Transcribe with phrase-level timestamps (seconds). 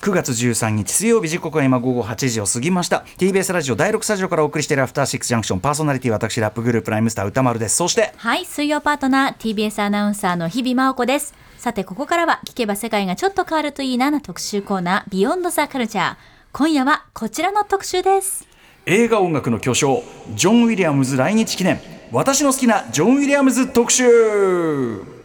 [0.00, 3.04] 9月13日水曜日時刻は今午後8時を過ぎました。
[3.18, 7.76] TBS ラジオ第6スタジオからお送りしているアフターシックスジャンクションパーソナリティ私ラップグループライムスター歌丸です。
[7.76, 11.34] そしてはい水曜パートナー TBS アナウンサーの日々真央子です。
[11.58, 16.16] さてここからは聞けば世界がちょっと変わるといいなな特集コーナービヨンドザカルチャー
[16.52, 18.48] 今夜はこちらの特集です。
[18.86, 20.02] 映画音楽の巨匠
[20.34, 21.78] ジョン・ウィリアムズ来日記念。
[22.10, 25.19] 私の好きなジョン・ウィリアムズ特集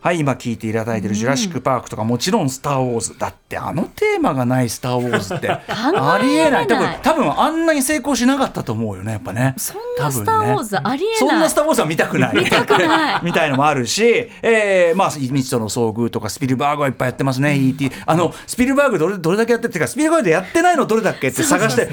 [0.00, 6.66] はい今聞いていただいている「ジュラシック・パーク」とかもちろん「スター・ウォーズ」だってあのテーマがない「スター・ウォーズ」ってありえない。
[6.68, 9.54] 多分多分あんなに成功しなかったと思うよねやっぱね。
[9.56, 12.36] そんな「スター・ウォーズ」ありえない、そんな「スター・ウォーズ」は見たくない。
[12.36, 13.20] 見たくない。
[13.26, 17.90] みたいのもあるし、えー、まあ未知との遭遇とかスピルバーグはいっぱいやってますね、E.T.
[18.06, 21.88] あのスピルバーグどれどれだけやってってかスピルバーグでやってないのどれだっけって探して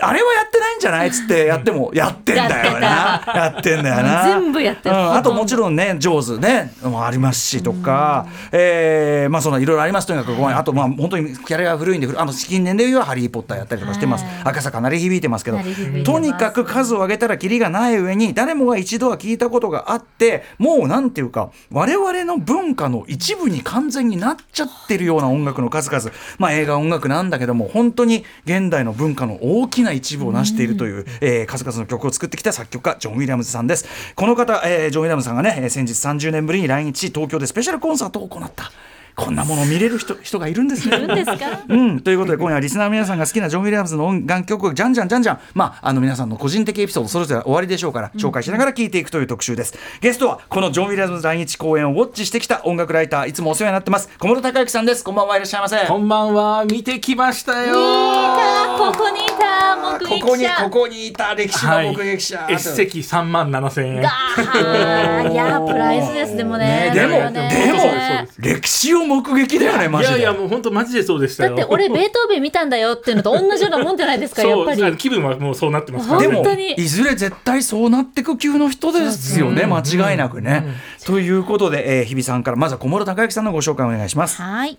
[0.00, 3.22] あれはやってないんじゃないっつってやってもやってんだよな。
[3.34, 4.24] やってんだよな。
[4.24, 10.06] 全部やってる、うん、あともちろんね上手ねもありますしとか、えー、まあそのいろいろあります。
[10.06, 14.24] とにかくここにあとまあ本当にキャリアが古いんであの資金年齢はハリー・ポッターやったりとかしてます。
[14.44, 15.58] 赤坂鳴り響いてますけど
[16.04, 26.10] とにかく数を上げたらキリがない上に誰もが一度は聞いたことがあってもうなんていうか我々の文化の一部に完全になっちゃってるような音楽の数々。
[26.38, 33.86] まあ映画音楽なんだけども本当に現代の文化の大きな一部を成しているという、えー、数々の曲を作ってきた作曲家ジョン・ウィリアムズさんです。
[34.14, 37.08] この方、えー、ジョン・ウィリアムズさんがね先日30年ぶりに来日。
[37.08, 38.70] 東東京でスペシャルコンサートを行った。
[39.16, 40.96] こんなものを見れる人人がいるんですね。
[41.68, 49.74] うん、ということで今夜はリスナーの皆さんが好きなジョン・ウィリアムズの音楽曲をじゃんじゃんじゃんじゃん、まあ、あの皆さんの個人的エピソードそれぞれ終わりでしょうから紹介しながら聞いていくという特集です。
[50.00, 55.04] ゲストはこのジョン・ウィリアムズ来日公演をウォッチしてきた音楽ライターいつもお世話になってます小室孝之さんです。
[55.04, 55.86] こんばんはいらっしゃいませ。
[55.86, 57.74] こんばんは見てきましたよ。
[58.78, 62.38] ここにいた目撃者ここにここにいた歴史の目撃者。
[62.40, 64.00] はい、一席三万七千円。
[64.00, 66.90] いやプライスですでもね。
[66.90, 67.78] ねでも、ね、でも
[68.38, 69.98] 歴史を目撃だよね。
[70.00, 74.96] いやいやもう本当マジでそうでしただって俺ベートーベン見たんだよっていうのと同じようなもんじゃないですかやっぱり。
[74.96, 76.44] 気分はもうそうなってますでも
[76.76, 80.64] いずれ絶対そうなってく級の人ですよね間違いなくね、
[81.04, 84.40] ということで、えー、日比さんからまずは小室孝之さんのご紹介お願いします。
[84.40, 84.78] はい。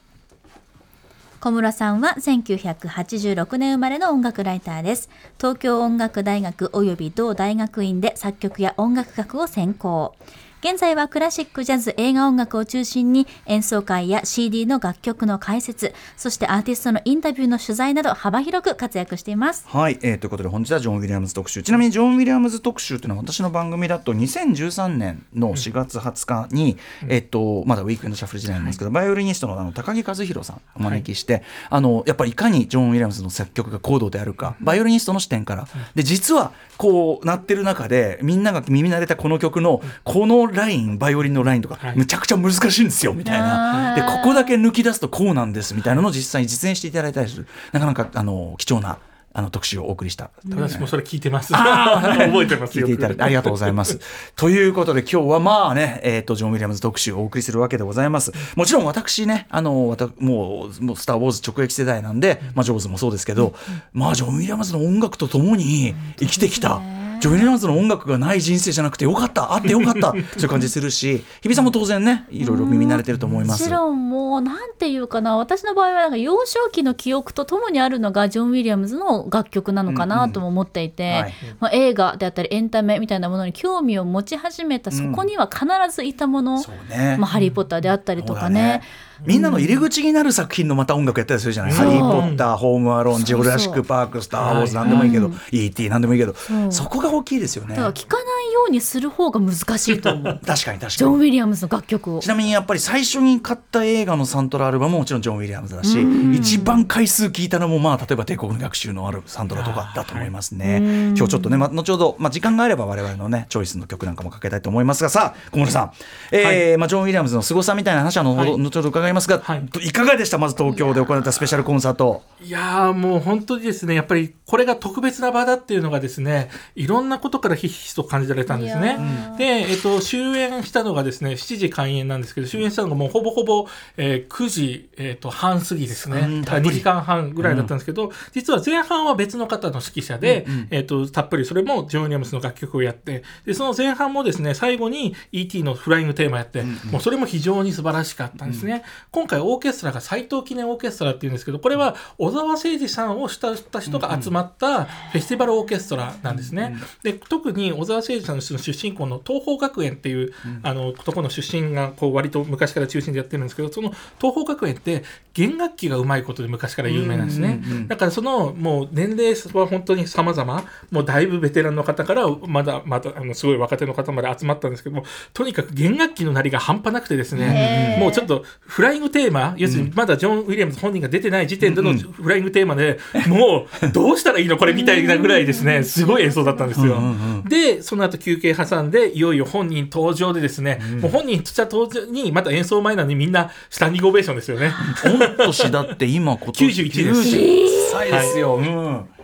[1.46, 5.10] 小室さんは1986年生まれの音楽ライターです。
[5.38, 10.16] 東京音楽大学及び同大学院で作曲や音楽学を専攻
[10.62, 19.68] 現在はクラシック、ジャズ、映画音楽を中心に演奏会や CD の楽曲の解説、そしてアーティストのインタビューの取材など幅広く活躍しています。
[19.68, 21.62] はい、えー、ということで本日はジョン・ウィリアムズ特集。
[21.62, 49.00] ちなみにジョン・ウィリアムズ特集というのは私の番組だと2013年の4月20日に、うん、えっ、とまだウィークエンドシャッフル時代なんですけど、はい、バイオリニストのあの高木和弘さんお招きして、はい、あのやっぱりいかにジョン・ウィリアムズの作曲が高度であるか、バイオリニストの視点から、で実はこうなってる中でみんなが耳慣れたこの曲のこのラインバイオリンのラインとか、むちゃくちゃ難しいんですよみたいなでここだけ抜き出すとこうなんですみたいなのを実際に実演していただいたりするなかなかあの貴重な
[49.38, 50.32] あの特集をお送りした。
[50.50, 51.52] 私もそれ聞いてます。
[51.54, 54.00] 覚えてます聞いていただいてありがとうございます。
[54.38, 58.32] ということで今日はまあね、えっ、ー、とジョン・ウィリアムズ特集をお送りするわけでございます。
[58.56, 63.54] もちろん私ね、あのわたもうもうスター・ウォーズ直撃世代なんで、まあジョーズもそうですけど、
[63.92, 66.80] まあジョン・ウィリアムズの音楽とともに生きてきた。
[67.26, 73.64] ジョニー・ランズの音楽がない人生じゃなくてよかった あってよかったそういう感じするし日比さんも当然ねいろいろ耳慣れてると思います。
[73.64, 88.84] もちろんもうなんていうかな私の場合はなんか幼少期の記憶とともにあるのがジョン・ウィリアムズの楽曲なのかなとも思っていて、うんうんはい、まあ、映画であったりエンタメみたいなものに興味を持ち始めたそこには必ずいたもの、うんね、まあ、ハリー・ポッターであったりとかね
[89.26, 95.90] みんなの入り口になる作品のまた音楽やったりするじゃない、ハリー・ポッター、ホーム・アローン、ジョラシック・パーク、スター・ウォーズ、なんでもいいけど、E.T.
[95.90, 96.36] なんでもいいけど、
[96.70, 97.76] そこが大きいですよね。
[97.76, 100.42] だから聞かないようにする方が難しいと思う。
[100.46, 100.90] 確かに確かに。
[100.90, 102.20] ジョン・ウィリアムズの楽曲を。
[102.20, 105.98] ちなみにやっぱり最初に買った映画のサントラアルバムももちろんジョン・ウィリアムズだし、
[106.34, 111.14] 一番回数聞いたのも、まあ、例えば帝国の学習のあるサントラとかだと思いますね。
[111.16, 115.92] 今日ちょっとね、まあ、後ほど、まあ、時間があれば我々のね、チョイスの曲なんかもかけたいと思いますが、さあ、小室さん、
[116.32, 119.66] えー、はい、まあ、ジョン・ウィリアムズの凄さみたいな話は後ほど伺いますが、はい。
[119.84, 120.38] いかがでした？
[120.38, 122.24] まず東京で行われたスペシャルコンサート。
[122.42, 128.98] いやもう本当にですねやっぱりこれが特別な場だっていうのがですねいろんなことからひしひしと感じられたんですね。
[129.38, 133.68] で、えっと、終演したのがですね7時開演なんですけど終演したのがもうほぼほぼ、
[133.98, 136.18] えー、9時、えー、と半過ぎですね。
[136.22, 145.64] 2時間半ぐらいだったんですけど、うん、実は前半は別の方の指揮者で、うんうん、えーと、たっぷりそれもジョーニアムスの楽曲をやってでその前半もですね最後に E.T.
[145.64, 148.82] のフライングテーマやって、うんうん、もうそれも非常に素晴らしかったんですね、うん、
[149.12, 156.76] 今回オーケストラが斎藤記念オーケストラっていうんですけどこれは小沢誠二さんを慕った人が集ままったフェスティバルオーケストラなんですね。
[157.04, 165.04] で特に小沢誠二さんの出身校の東邦学園っていう、あのところの出身がこう割と昔から中心でやってるんですけどその東邦学園って
[165.34, 167.62] 弦楽器がうまいことで昔から有名なんですね。
[167.88, 179.56] だからそのもう年齢は本当に様々もうだいぶベテランの方からまだまだあのすごい若手の方まで集まったんですけどもとにかく弦楽器の鳴りが半端なくてですねもうちょっとフライングテーマ？
[179.58, 187.00] 要するにまだジョン・ウィリアムズ本人が出てない時点でのフライングテーマでもう どうしたらいいのこれみたいなぐらいですねすごい演奏だったんですよ。
[187.48, 194.72] でその後休憩挟んでいよいよ本人登場でですね、もう本人とした登場にまた演奏前なのにみんなスタンディングオベーションですよね。
[195.38, 197.38] 御年だって今今年91です。
[197.38, 199.15] 91歳ですよ、うん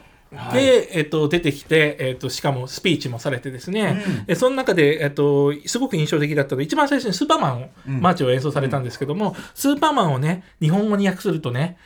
[0.53, 11.77] で、えっと、出てきて、えっと、しかもスピーチもされてですね、でその中で、えっと、すごく印象的だったのは、一番最初にスーパーマンを、マーチを演奏されたんですけども、スーパーマンをね、日本語に訳するとね、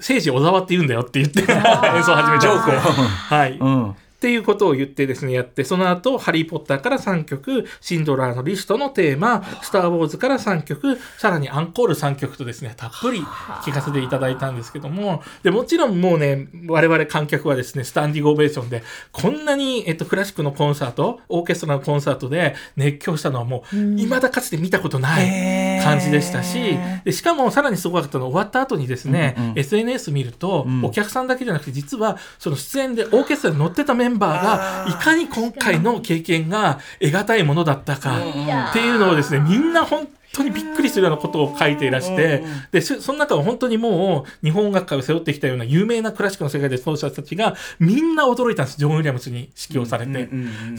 [0.00, 2.92] 征爾小澤って言うんだよって言って 演奏を始めちゃうんですよ。
[3.04, 3.58] はい。
[3.58, 13.20] うんっていうことを言ってですね、やって、その後、ハリー・ポッターから3曲、シンドラーのリストのテーマ、スター・ウォーズから3曲、さらにアンコール3曲とですね、たっぷり
[13.66, 18.82] 聴かせていただいたんですけども、で、もちろんもうね、我々観客はですね、スタンディングオベーションで、
[19.12, 48.78] こんなに、えっと、クラシックのコンサート、オーケストラのコンサートで熱狂したのはもう、未だかつて見たことない感じでしたし、でしかもさらにすごかったのは終わった後にですね、SNS 見ると、お客さんだけじゃなくて、実はその出演でオーケストラに乗ってたメンバーが、いかに今回の経験が得難いものだったかっていうのをですね、みんな本当にびっくりするようなことを書いていらして、で、そその中は本当にもう日本音楽界を背負ってきたような有名なクラシックの世界で奏者たちがみんな驚いたんです。
[48.78, 50.28] ジョン・ウィリアムスに指揮をされて。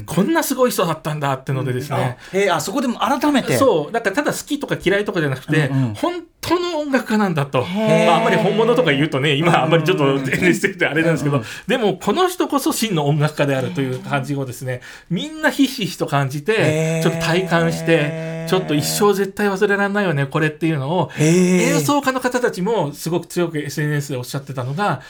[0.06, 2.18] こんなすごい人だったんだってのでですね。
[2.22, 3.92] あえーあそこでも改めてそう。
[3.92, 7.62] だからただ好きとか嫌いとかじゃなくて、うんうん本当の音楽家なんだと。
[7.62, 25.02] まーあ、あんまり本物とか言うとね、今あんまりちょっと NST ってあれなんですけど、でもこの人こそ真の音楽家であるという感じをですね、みんなひしひしと感じてちょっと体感して、ちょっと一生絶対忘れられないよね、これっていうのを、演奏家の方たちもすごく強く SNS でおっしゃってたのが、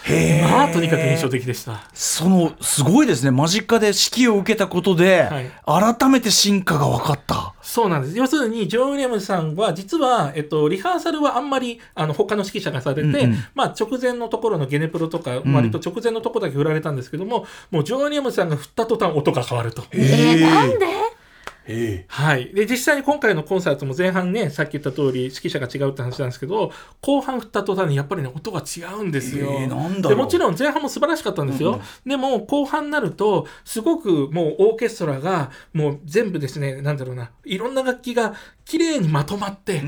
[0.49, 1.89] まあ、とにかく印象的でした。
[1.93, 3.31] そのすごいですね。
[3.31, 5.29] 間近で指揮を受けたことで、
[5.65, 7.53] 改めて進化が分かった。
[7.61, 8.17] そうなんです。
[8.17, 13.35] 要するに、ジョン・ウィリアムズさんは、実は、えっと、リハーサルはあんまり、あの、他の指揮者がされて、うんうん。
[13.55, 19.83] まあ、直前のところのゲネプロとか、割と直前のところだけ振られたんですけども、もう、ジョン・ウィリアムズさんが振った途端、音が変わると。
[19.91, 20.85] えー、なんで？
[22.07, 22.53] はい。
[22.53, 26.71] で、実際に今回のコンサートも前半ね、さっき言った通り、指揮者が違うって話なんですけど、
[27.01, 29.47] 後半振った途端にやっぱりね、音が違うんですよ。
[30.09, 31.81] でもちろん前半も素晴らしかったんですよ。
[32.05, 38.35] でも、後半になると、すごくもうオーケストラが、もう全部ですね、なんだろうな、いろんな楽器が
[38.65, 39.83] 綺麗にまとまって、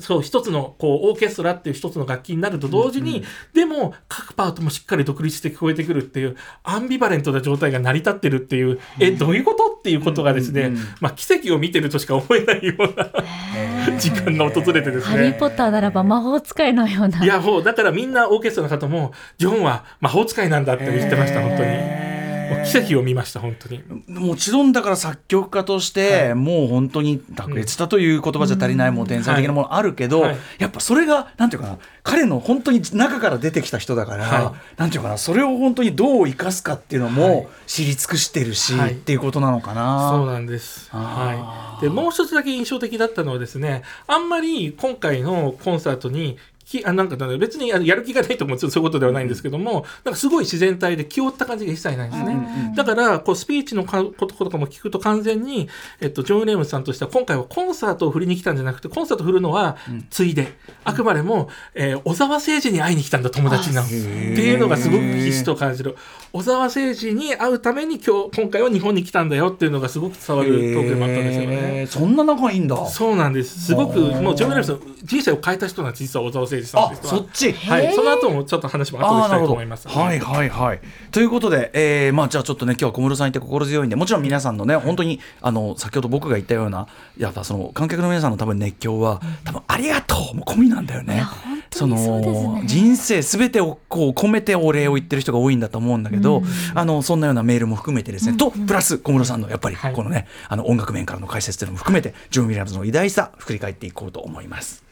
[0.00, 3.22] そう、一つの、こう、オーケストラっていう一つの楽器になると同時に、
[3.52, 15.36] でも、各パートもしっかり独立して聞こえてくるっていう、アンビバレントな状態が成り立ってるっていう、え、どういうことっていうことがですね、まあ、奇跡を見てるとしか思えないような時間が訪れてですハリー・ね。
[15.38, 17.22] ポッターならば魔法使いのような。
[17.22, 22.17] いや、もう、だからみんなオーケストラの方も、ジョンは魔法使いなんだって言ってました、本当に。
[22.64, 23.82] 奇跡を見ました、本当に。
[24.08, 40.10] もちろんだから作曲家として、もう本当に卓越だという言葉じゃ足りないもう天才的なものあるけど、はいはいやっぱそれがなんていうかな彼の本当に中から出てきた人だから、はなんていうかなそれを本当にどう生かすかっていうのも知り尽くしてるし、はいっていうことなのかな。
[40.10, 40.90] そうなんです。
[40.90, 41.82] はい。
[41.82, 46.36] で、もう一つだけ印象的だったのはですね、あんまり今回のコンサートに、
[46.68, 52.72] きあなんか別にあのやる気がないともちろんそういうことではないんですけども、なんかすごい自然体で気負った感じが一切ないんですね。
[52.76, 55.68] だから、こうスピーチのかこととかも聞くと完全に、
[56.00, 59.78] えっと、ジョン・ウィリアムズさんとしては今回はコンサートを振りに来たんじゃなくて、コンサート振るのは
[60.10, 60.52] ついで、
[60.84, 63.86] あくまでも、えー小沢誠二に会いに来たんだ、友達なの。
[63.86, 65.96] っていうのがすごくひしと感じる。
[66.32, 71.86] 小沢誠二に会うために今日、今回は日本に来たんだよっていうのがすごく伝わるトークでもあったんですよね。
[71.88, 72.86] そんな仲いいんだ。
[72.86, 73.66] そうなんです。
[73.66, 77.52] すごく、もうジョン・ウィリアムズの人生を変えた人なんです、実は小沢誠んあですそっち。
[77.52, 79.88] はい、その後もちょっと話も後でしたいと思います。
[79.88, 80.80] はいはいはい。
[81.10, 91.24] ということで、えーまあ、じゃあちょっとね今日は小室さんいて心強いんでもちろん皆さんのね本当にあの先ほど僕が言ったようなやっぱその観客の皆さんの多分熱狂は多分ありがとうも込みなんだよね。
[91.70, 96.42] そうですねの人生すべてをこう込めてお礼を言ってる人が多いんだと思うんだけど、
[96.74, 104.87] あのそんなようなメールも含めてですね、とプラス小室さんのやっぱりはいこのね、あの音楽面からの解説というのも含めてジョン・ウィリアムズの偉大さ振り返っていこうと思います。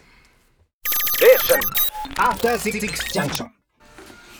[2.18, 2.80] After Six
[3.12, 3.48] Junction.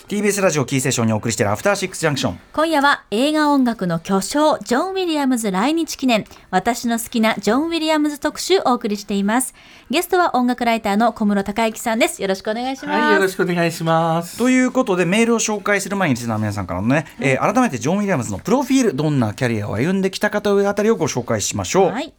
[0.09, 9.52] TBS ラジオキーセッションにお送りしているアフターシックスジャンクション今夜は映画音楽の巨匠、ジョン・ウィリアムズ来日記念、私の好きなジョン・ウィリアムズ特集をお送りしています。
[9.90, 12.23] ゲストは音楽ライターの小室孝之さんです。
[12.23, 12.99] よろしくお願いします。
[12.99, 14.38] はい、よろしくお願いします。
[14.38, 22.14] ということでメールを紹介する前にリスナーの皆さんからのね、えー改めてジョン・ウィリアムズのプロフィールどんなキャリアを歩んできたかというあたりをご紹介しましょう、はい。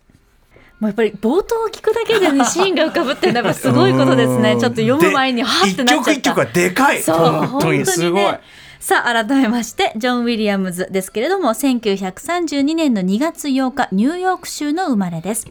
[0.79, 4.57] もうやっぱり冒頭を聞くだけでね、 シーンが浮かぶっていうのはやっぱすごいことですね。
[4.60, 6.12] ちょっと読む前にはってなっちゃった。
[6.12, 8.39] で一曲一曲がでかいそう、本当ににすごい、ね。
[8.79, 15.48] さあ、改めまして、ジョン・ウィリアムズですけれども、1932年の2月8日、ニューヨーク州の生まれです。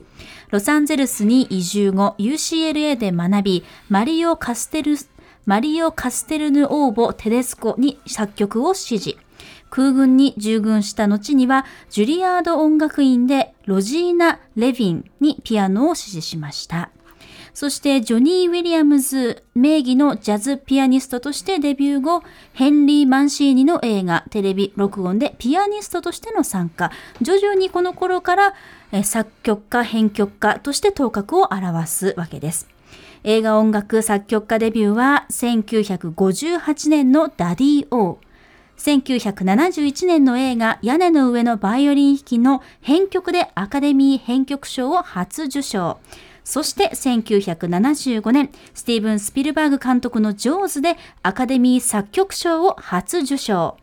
[0.51, 4.97] ロサンゼルスに移住後、UCLA で学び、マリオ・カステル、
[5.45, 9.17] マリオ・カステルヌオーボ・テデスコに作曲を指示。
[9.71, 16.91] 空軍に従軍した後には、ジュリアード音楽院でロジーナ・レヴィンにピアノを指示しました。
[17.53, 26.93] そしてジョニー・ウィリアムズ名義のジャズピアニストとしてデビュー後、ヘンリー・マンシーニの映画、テレビ録音でピアニストとしての参加。
[27.23, 28.55] 徐々にこの頃から
[29.03, 32.69] 作曲家、編曲家として頭角を現すわけです。
[33.25, 38.26] 映画音楽作曲家デビューは1958年のダディ・オー。
[38.77, 45.99] 1971年の映画屋根の上のバイオリン弾きの編曲でアカデミー編曲賞を初受賞。
[46.45, 53.77] そして1975年、スティーブン・スピルバーグ監督のジョーズでアカデミー作曲賞を初受賞。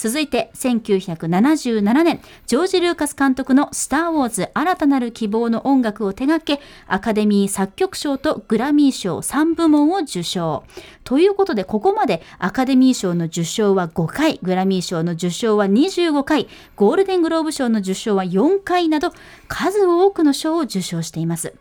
[0.00, 10.64] 続いて1977年、ジョージ・ルーカス監督のスター・ウォーズ新たなる希望の音楽を手掛け、アカデミー作曲賞とグラミー賞3部門を受賞。
[11.04, 19.12] ということで、ここまでアカデミー賞の受賞は5回、グラミー賞の受賞は25回、ゴールデングローブ賞の受賞は4回など、
[19.48, 21.52] 数多くの賞を受賞しています。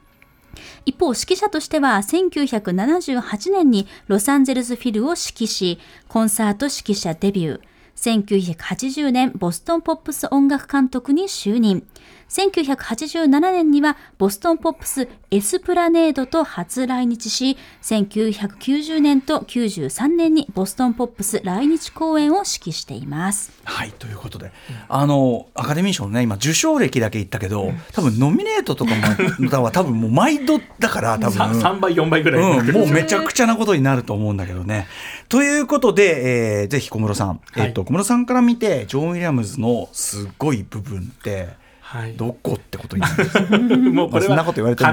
[0.86, 5.78] 一方、指揮者としては1978年にロサンゼルスフィルを指揮し、
[6.08, 7.69] コンサート指揮者デビュー。
[8.00, 11.84] 1980年、ボストンポップス音楽監督に就任。
[12.30, 23.52] 1987年にはボストンポップスエスプラネードと初来日し、1990年と93年にボストンポップス来日公演を指揮しています。
[23.64, 24.52] はいということで、
[24.88, 28.94] あのアカデミー賞のね今受賞歴だけ言ったけど、多分ノミネートとか
[29.40, 32.60] もだは多分もう毎度だから多分さ3倍、4倍ぐらい。
[32.60, 34.88] うん、もうめちゃくちゃなことになると思うんだけどね。
[35.30, 41.50] ということで、えーぜひ小室さん、えっと小室さんから見てジョン・ウィリアムズのすごい部分って
[41.90, 42.14] はい。
[42.16, 44.92] どこってことになるんですか もうこれはそんなこと言われても。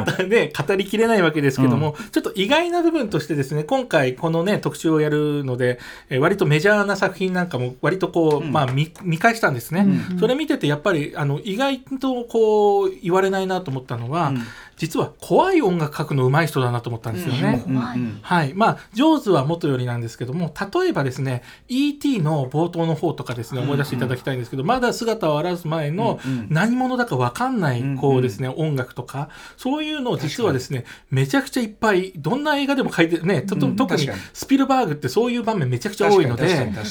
[0.66, 5.78] 語りきれないわけですけども、ちょっと意外な部分としてですね今回このね特集をやるので、
[6.08, 9.86] えー割とメジャーな作品なんかも割とこう、まあ見見返したんですね、
[10.18, 14.42] それ見ててやっぱりあの意外とこう言われないなと思ったのは、うん
[14.76, 17.64] 実は怖い音楽書くの上手い人だなと思ったんですよね。
[17.66, 18.54] うんうんはい。
[18.54, 22.21] まあ、ジョーズは元よりなんですけども、例えばですね、E.T.
[22.21, 26.47] の冒頭の方とかですね、思い出していただきたいんですけど、まだ姿を現す前のうんうん。
[26.50, 33.76] 何者だかわかんないうんうん、こうですね、音楽とか、そういうのを実はですね、めちゃくちゃいっぱい、どんな映画でも書いてね、ととうん。
[33.76, 36.47] 特にスピルバーグってそういう場面めちゃくちゃ多いので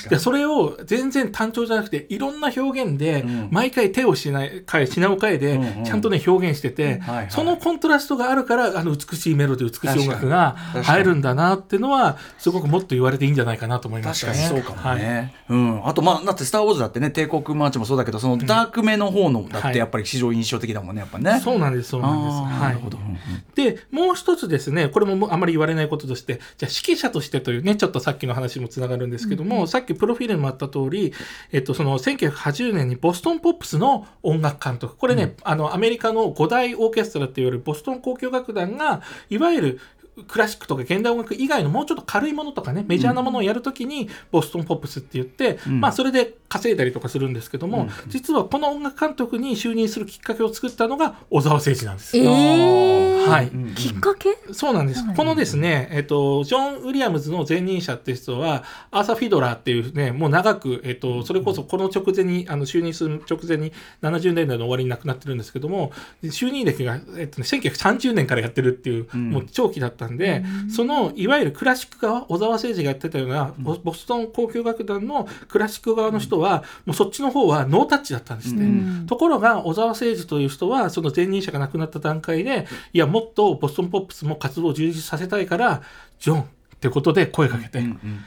[0.10, 10.51] でそれを全然単調じゃなくて、いろんな表現でうん、毎回手をしない、変え、品を変えでうんうん、ちゃんとね、表現しててそのコントラストがあるから、あの美しいメロディー、美しい音楽が
[10.84, 14.50] 入るんだなっていうのは、すごくもっと言われていいんじゃないかなと思いまし確たね。
[14.50, 15.00] かにそうかもはい。
[15.00, 21.39] ね、うん、あとまあだって「スター・ウォーズ」だってね帝国マーチもそうだけどそのダークめの方のだってやっぱり非常に印象的だもんねやっぱね。
[21.44, 22.60] そうなんです、そうなんです。
[22.62, 22.75] ない。
[22.75, 23.17] るほど、うんうん。
[23.55, 31.13] で、もう一つですね、これもあまり言われないこととして、じゃあ指揮者としてというね、ちょっとさっきの話にもつながるんですけども、さっきプロフィールにもあった通り、
[31.51, 39.79] えっと、その1980年にボストンポップスの音楽監督、これね、あの、アメリカの五大オーケストラっていわれるボストン交響楽団が、いわゆる
[40.27, 45.81] クラシックとか現代音楽以外のもうちょっと軽いものとかね、メジャーなものをやるときに、ボストンポップスって言って、うん。
[45.81, 48.10] まあ、それで稼いだりとかするんですけども、うん。
[48.10, 52.17] 実はこの音楽監督に就任するきっかけを作ったのが小沢誠二なんです。
[52.17, 53.50] えー、はい。
[53.75, 54.38] きっかけ？
[54.51, 55.03] そうなんです。
[55.03, 55.15] はい。
[55.15, 65.91] このですね、えっと、ジョン・ウィリアムズの前任者って人は、アーサー・フィドラーっていうね、もう長く、えっと、それこそこの直前に、あの、就任する直前に70年代の終わりに亡くなってるんですけども、
[66.24, 69.32] 就任歴が、えっとね、1930年からやってるっていう、うん。
[69.32, 78.65] もう長期だったんで、その、いわゆるクラシック側、小沢誠二がやってたような、ボボストン交響楽団のクラシック側の人は、もうそっちの方はノータッチだったんですね。
[78.65, 78.67] う
[79.03, 79.05] ん。
[79.08, 85.81] ところが、小沢誠二という人は、その前任者が亡くなった段階で、いや、もっとボストンポップスも活動を充実させたいから、
[86.19, 86.45] ジョンっ
[86.81, 88.25] てことで声かけて、うんうん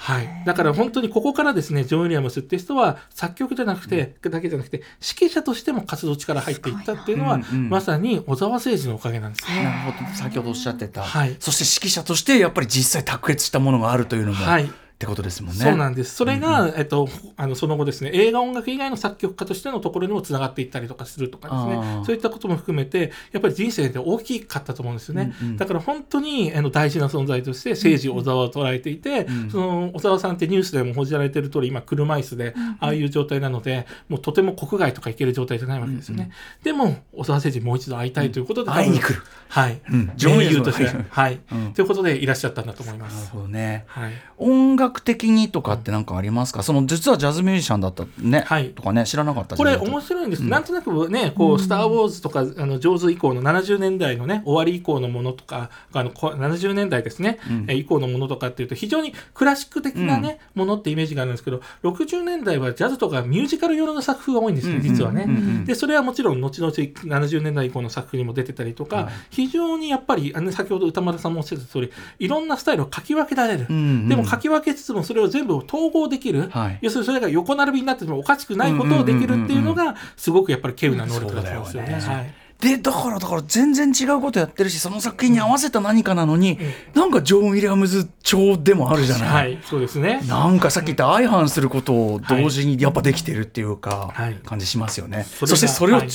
[0.00, 0.28] はい。
[0.46, 4.78] だから本当にここからですね、ジョン・ウィリアムスっていう人は、作曲じゃなくて、だけじゃなくて、
[5.18, 7.68] 指揮者としても活動力入っていったっていうのは、うんうん。
[7.68, 9.62] まさに小沢誠二のおかげなんですね。
[9.62, 11.36] なるほど先ほどおっしゃってた、はい。
[11.38, 14.72] そして指揮者としてやっぱり実際卓越したものがあるというのも、はい。
[15.00, 15.64] ってことですもんね。
[15.64, 16.14] そうなんです。
[16.14, 25.32] それが、えっと、あのその後ですね、映画音楽以外の作曲家としてのところにもつながっていったりとかするとかですあねー、そういったことも含めて、やっぱり人生で大きかったと思うんですよね。
[25.40, 36.30] うんうんだから本当にあの大事な存在として、政治小沢を捉えていて、んその小沢さんってニュースでも報じられている通り、今、車椅子で、ああいう状態なので、もうとても国外とか行ける状態じゃないわけですよね。
[36.62, 39.22] でも、小沢誠治もう一度会いたいということで、会いに来る。
[39.48, 39.80] はい。
[39.90, 41.40] うん上優としてはい。
[41.50, 43.30] うんということでいらっしゃったんだと思いまなるす。
[43.30, 43.84] ほどね。
[43.86, 44.12] はい。
[44.38, 48.70] 音楽的にとかって何かありますか、その実はジャズミュージシャンだったね、はい。
[48.70, 65.24] とかね知らなかったこれ面白いんです、なんとなくね、こう、スター・ウォーズとか、あの、上手以降の70年代のね、終わり以降のものとか、あの、こ70年代ですね、え以降のものとかっていうと、非常にクラシック的なね、ものってイメージがあるんですけど、60年代はジャズとかミュージカル用の作風が多いんですね、実はね。
[65.26, 65.30] うん。
[65.30, 65.36] うん。
[65.36, 65.44] うん。
[65.44, 73.66] うんで、それはもちろん、後々70年代以降の作風にも出てたりとか、はい非常にやっぱり、あの、先ほど歌丸さんもおっしゃってた通り、いろんなスタイルを書き分けられる。
[73.68, 74.08] うんうん。
[74.08, 76.48] でも書き分けつつも、それを全部統合できる。
[76.50, 82.34] はい要するにそれが横並びになっててもおかしくないことをできるっていうのがすごくやっぱり稀有な能力だと思うんですよね。
[82.60, 86.58] でだからだから全然違うことやってるしその作品に合わせた何かなのに、
[86.94, 90.20] なんかジョン・ウィリアムズ調でもあるじゃない、はい、そうですね。
[90.26, 94.34] なんかさっき言った相反することを同時にやっぱできてるっていうか、はい。
[94.44, 95.24] 感じしますよね。
[95.24, 96.08] そしてそれをはい。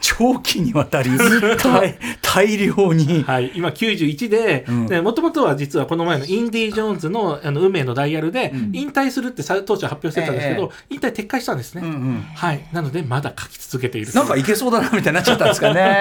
[0.00, 1.10] 長期にわたり
[1.62, 5.04] 大 大量に、はい、今91で、うん。
[5.04, 11.82] もともとは実はこの前のインディ・ジョーンズのあの運命のダイヤルで、引退するってさ当初は発表してたんですけど、引退撤回したんですね。
[11.84, 12.24] うんうん。
[12.34, 14.12] はい、なのでまだ書き続けている。
[14.12, 15.91] なんかいけそうだなみたいになっちゃったんですかね。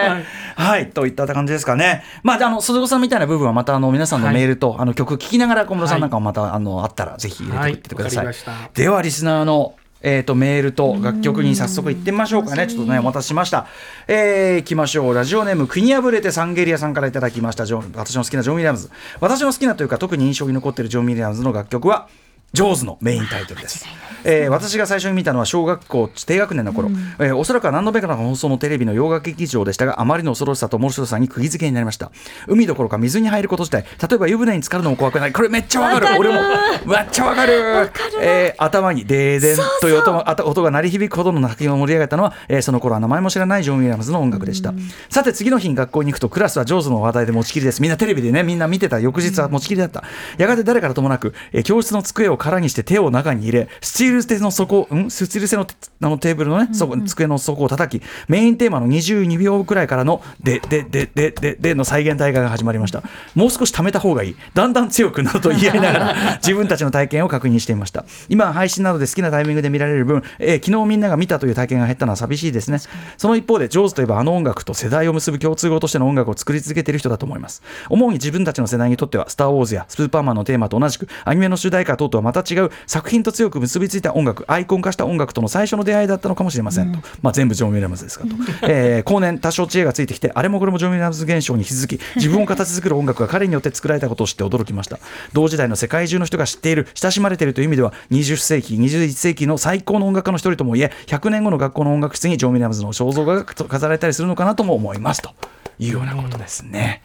[0.56, 2.04] はい、といった感じですかね。
[2.24, 8.26] まあ、あ、あの、鈴子さんみたいな部分はまた、あの、皆さんのメールと、あの、曲聞きながら、小室さんなんかもまた、あの、あったら、ぜひ入れていってください。
[8.26, 8.36] はい
[8.74, 12.68] では、リスナーの、えー、とメールと楽曲に早速行ってみましょうかね。
[12.68, 13.68] ちょっとね、お待たせしました。
[14.08, 15.14] えー、行きましょう。
[15.14, 17.66] ラジオネーム、国破れてサンゲリアさんからいただきました。
[17.66, 18.90] ジョン私の好きなジョン・ウィリアムズ。
[19.20, 22.08] 私の好きなというか、特に印象に残っているジョン・ウィリアムズの楽曲は、
[22.54, 23.86] ジョーズのメインタイトルです。
[24.24, 32.12] えー私が最初に見たのは小学校低学年の頃、えーおそらくは何度目かの放送のテレビの洋楽劇場でしたがあまりの恐ろしさと面白さに釘付けになりました。
[32.48, 35.34] 海どころか水に入ること自体例えば湯船に浸かるのも怖くない。
[35.34, 36.20] これめっちゃわかる。
[36.20, 36.42] 俺も
[36.86, 37.90] めっちゃわかる。
[38.22, 40.14] えー頭にデーデンという音
[40.46, 44.74] 音が鳴り響くほどの作品を盛り上げたのは、えーその頃は名前も知らないジョン・ウィリアムズの音楽でした、
[45.10, 47.82] さて次の日に学校に行くとクラスはジョーズの話題で持ちきりです。
[47.82, 49.00] みんなテレビでねみんな見てた。
[49.00, 50.04] 翌日は持ちきりだった、
[50.38, 55.12] やがて誰からともなく、えー教室の机を空にして手を中に入れスチール製の底ん？
[55.12, 63.04] スチール製のてあのテーブルのね、そこ机の底を叩きメインテーマの22秒くらいからのででででででの再現大会が始まりました。
[63.36, 64.36] もう少し貯めた方がいい。
[64.56, 68.06] だんだん強くなると言い合いながら 自分たちの体験を確認していました。
[68.30, 72.80] 今は配信などで好きなタイミングで見られる分、えー昨日みんなが見たという体験が減ったのは寂しいですね。
[73.18, 77.62] その一方でジョーズといえばあの音楽と世代を結ぶ共通語としての音楽を作り続けている人だと思います。
[77.90, 88.36] 主に自分たちの世代にとってはスター・ウォーズやスーパーマンのテーマと同じくアニメの主題歌等とはまた違う作品と強く結びついた音楽アイコン化した音楽との最初の出会いだったのかもしれませんと、まあ、全部ジョン・ウィリアムズですかと、
[88.68, 95.00] えー後年多少知恵がついてきてあれもこれもジョン・ウィリアムズ現象に気づき自分を形作る音楽が彼によって作られたことを知って驚きました。
[95.34, 105.32] 同時代の世界中の人が知っている親しまれているという意味では20世紀21世紀の最高の音楽家の一人ともいえ100年後の学校の音楽室にジョン・ウィリアムズの肖像画が飾られたりするのかなとも思いますと
[105.80, 107.02] いうようなことですね。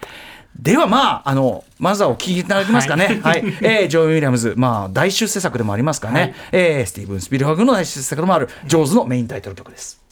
[0.58, 3.20] ではまあ、あの、まずはお聞きいただけますかね。
[3.22, 3.44] はい。
[3.62, 6.20] えージョン・ウィリアムズ、まあ、大出世作でもありますかね。
[6.20, 10.05] はいえースティーブン・スピルバーグの大出世作でもある、ジョーズのメインタイトル曲です。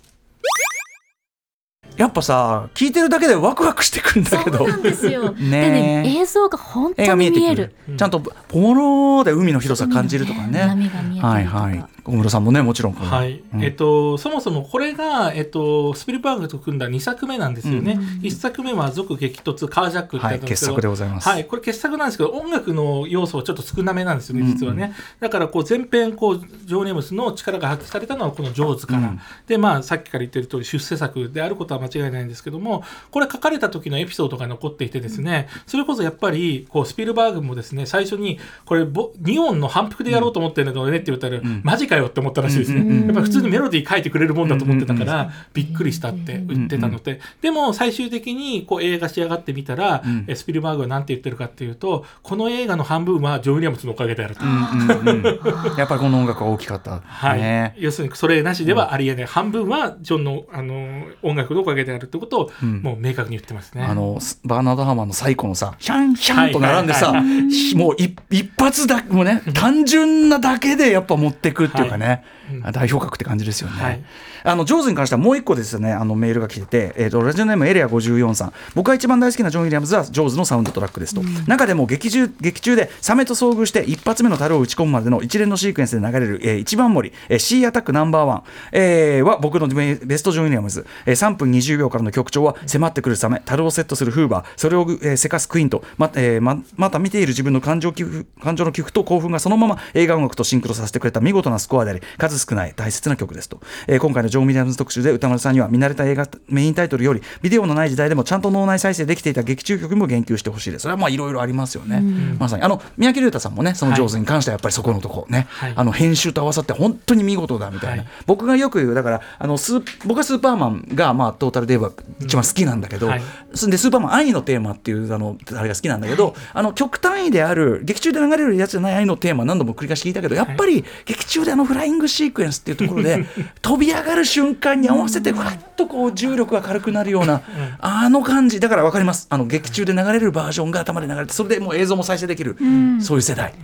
[1.97, 5.33] やっぱさ、聞いてるだけでワクワクしてくんだけどそう、なんですよ。
[5.33, 7.97] ね でね映像が本当絵が見えてくに見えるる。。
[7.97, 8.33] ちゃんと、ポ
[8.75, 10.61] ローで海の広さ感じるとかね。
[10.61, 11.85] 波が見えたりとかはいはい。
[12.05, 12.93] 小室さんもね、もちろん。
[12.93, 17.99] はいうんえっと、そもそもこれが、えっと、スピルバーグと組んだ2作目なんですよね。
[18.21, 21.29] 1作目は続激突カージャックってやはい、傑つなんですけど、作でございます。
[21.29, 50.25] はい、これ傑作なんですけど音楽の要素はちょっと少なめなんですよね実はね、だからこう前編こうジョー・ネームスの力が発揮されたのはこの「ジョーズ」から、うんでまあさっきから言ってる通り出世作であることは間違いないんですけどもこれ書かれた時のエピソードが残っていてですねそれこそやっぱりこうスピルバーグもですね最初にこれボ2音の反復でやろうと思ってるんだけどねって言ったら、マジかよって思ったらしいですね、うんやっぱり普通にメロディー書いてくれるもんだと思ってたから、びっくりしたって言ってたので、でも最終的にこう映画仕上がってみたら、ん。
[50.27, 54.45] えスピルバーグは何て言ってるかっていうとこの映画の半分はジョン・ウィリアムズのおかげであると。
[54.45, 57.01] うんうんうんやっぱりこの音楽は大きかった。
[57.01, 57.41] はい。
[57.41, 57.75] ね。
[57.79, 63.83] 要するにそれなしではありえない、半分はジョンのあの音楽のおかかげであるってことを、もう明確に言ってますね。
[63.85, 67.13] あのバーナード・ハーマンの最古のさシャンシャンと並んでさ、
[67.77, 72.25] もう一一発だもうね単純なだけでやっぱ持ってくっていうかね、
[72.63, 73.83] はい、代表格って感じですよね。
[73.83, 74.03] はい
[74.45, 78.53] あのジョーズに関してはもう一個ですねあのメールが来てて、えーと、ラジオネームエレア54さん。
[78.75, 94.45] 僕が一番大好きなジョン・ウィリアムズはジョーズのサウンドトラックですと、うん、中でも劇中劇中でサメと遭遇して一発目の樽を打ち込むまでの一連のシークエンスで流れる、えー、一番盛り、えー、C アタックナンバーワン、えー、は僕のベストジョン・ウィリアムズ、えー、3分20秒からの曲調は迫ってくるサメ樽をセットするフーバー。
[94.57, 110.83] それを、えー、せかすクイーンとま,、えー、ままた見ている自分の感情感情の起伏と興奮がそのまま映画音楽とシンクロさせてくれた見事なスコアであり数少ない大切な曲ですと、えー、今回のジョン・ウィリアムズ特集で歌丸さんには見慣れた映画メインタイトルよりビデオのない時代でもちゃんと脳内再生できていた劇中曲にも言及してほしいです。
[110.83, 112.01] それはまあいろいろありますよね、
[112.39, 112.63] まさに。
[112.63, 133.27] あの三宅龍太さんもねその上手に関してはやっぱりそこのとこね、はい、あの編集と合わさって本当に見事だみたいな、はい、僕がよく言うだからあのス僕はスーパーマンがまあトータルデーブは一番好きなんだけど、うんはい、でスーパーマン愛のテーマっていうあのあれが好きなんだけど、あの極単位である劇中で流れるやつじゃない愛のテーマ何度も繰り返し聞いたけどやっぱり劇中であのフライングシークエンスっていうところで
[133.63, 137.43] 飛び上がる瞬間に合わせてわっとこう重力が軽くなるような、
[137.81, 138.61] あの感じ。
[138.61, 139.27] だから分かります。
[139.31, 142.57] あの劇中で流れるバージョンが頭で流れてそれでもう映像も再生できる、
[143.01, 143.55] そういう世代。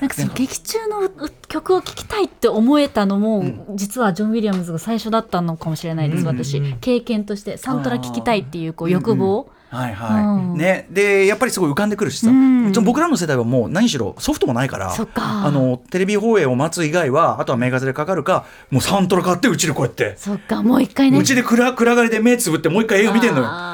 [0.00, 6.62] なんかその劇中の曲を聴きたいって思えたのも、うん、実はジョン・ウィリアムズが最初だったのかもしれないです、私。
[6.80, 20.14] 経験としてサントラ聴きたいっていうこう欲望、はいはい、うん、ね、でやっぱりすごい浮かんでくるしさ、うん、僕らの世代はもう何しろソフトもないからあのテレビ放映を待つ以外はあとはメガゼでかかるかもうサントラ買ってうちでこうやって。
[20.16, 21.18] そっかもう一回ね。
[21.18, 23.68] うちで暗暗がりで目つぶってもう一回映画見てんのよ。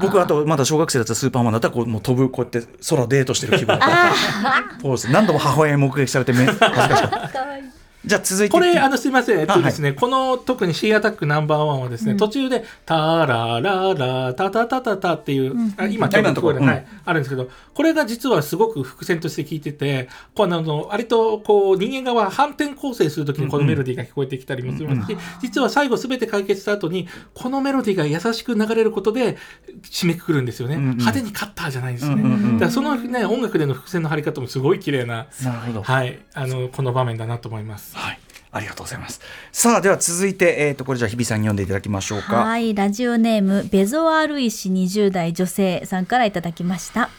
[0.00, 7.46] 僕あとまだ小学生だったスーパーマンだったらこうもう飛ぶこうやって空デートしてる気分何度も母親に目撃されて目恥ずかしかった
[8.06, 9.40] じゃ続いてこれあのすみません。
[9.40, 29.36] えっとですね、はい、この特に C アタックナンバーワンはですね、うん、途中で「タラララタタタタタ」っていう、うん、あ今ちょっと聞こえる、はい、あるんですけどこれが実はすごく伏線として聞いててこうあの割とこう人間側反転構成するときにこのメロディーが聞こえてきたりもするし、うん、実は最後すべて解決した後にこのメロディーが優しく流れることで
[29.82, 37.95] 締めくくるんですよね、派手にカッターじゃないんですよね、だからそのね音楽での伏線の張り方もすごい綺麗ななるほど、はい、あのこの場面だなと思います。
[37.96, 38.20] はい
[38.52, 39.20] ありがとうございます。
[39.52, 42.36] さあ、では続いて、えっ、ー、と、これじゃあ日比さんに読んでいただきましょうか。
[42.36, 47.10] はい、ラジオネーム、ベゾアルイシ20代女性さんからいただきました。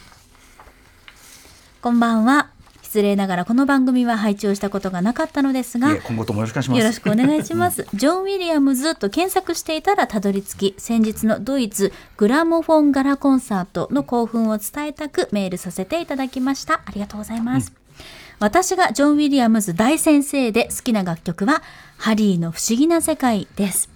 [1.82, 2.50] こんばんは。
[2.82, 17.87] 失礼ながらこの番組は配置をしたことがなかったのですが今後ともよろしくお願いしますよろしくお願いします ジョン・ウィリアムズと検索していたらたどり着き先日のドイツグラモフォンガラコンサートの興奮を伝えたくメールさせていただきましたありがとうございます、うん
[18.40, 21.64] 私がジョン・ウィリアムズ大先生で好きな楽曲は
[21.98, 23.90] ハリーの不思議な世界です。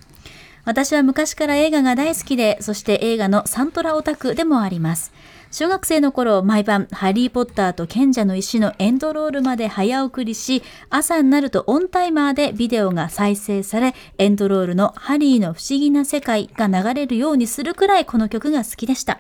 [0.66, 5.12] 私は昔から映画が大好きで、そして映画のサントラオタクでもあります。
[5.52, 19.20] 小学生の頃、毎晩、ハリー・ポッターと賢者の石のエンドロールまで早送りし、朝になるとオンタイマーでビデオが再生され、エンドロールのハリーの不思議な世界が流れるようにするくらいこの曲が好きでした。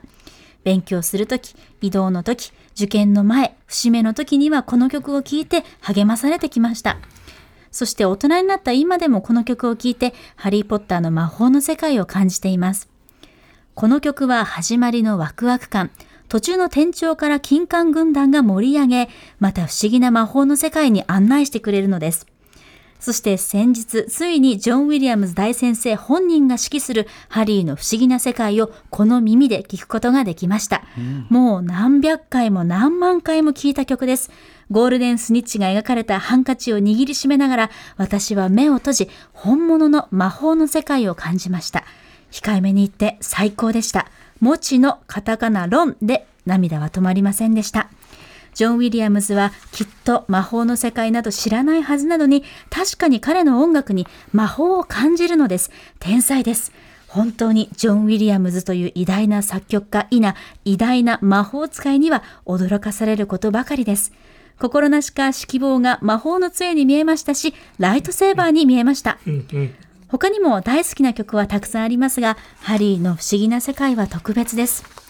[0.63, 6.97] 勉強するとき、移動のとき、受験の前、節目の時にはこの曲を聴いて励まされてきました。
[7.71, 12.89] そして大人になった今でもこの曲を聴いて、ハリーポッターの魔法の世界を感じています。
[13.73, 15.91] この曲は始まりのワクワク感、
[16.27, 22.30] 途中の転調から金管軍団が盛り上げ、また不思議な魔法の世界に案内してくれるのです。
[23.01, 30.83] そして先日、ついにジョン・ウィリアムズ大先生本人が指揮するハリーの不思議な世界をこの耳で聞くことができました。
[30.95, 34.29] うん、もう何百回も何万回も聴いた曲です。
[34.69, 41.83] ゴールデンスニッチが描かれたハンカチを握りしめながら、私は目を閉じ、本物の魔法の世界を感じました。
[42.29, 44.07] 控えめに言って最高でした。
[44.39, 47.89] もちのカタカナロンで涙は止まりませんでした。
[48.53, 55.71] ジョン・ウィリアムズはきっと魔法の世界など知らないはずなのに、確かに彼の音楽に魔法を感じるのです。
[55.99, 56.71] 天才です。
[57.07, 64.13] 本当にジョン・ウィリアムズという偉大な作曲家、いな偉大な魔法使いには驚かされることばかりです。
[64.59, 69.17] 心なしか指揮棒が魔法の杖に見えましたし、ライトセーバーに見えました。
[70.07, 75.00] 他にも大好きな曲はたくさんありますが、ハリーの不思議な世界は特別です。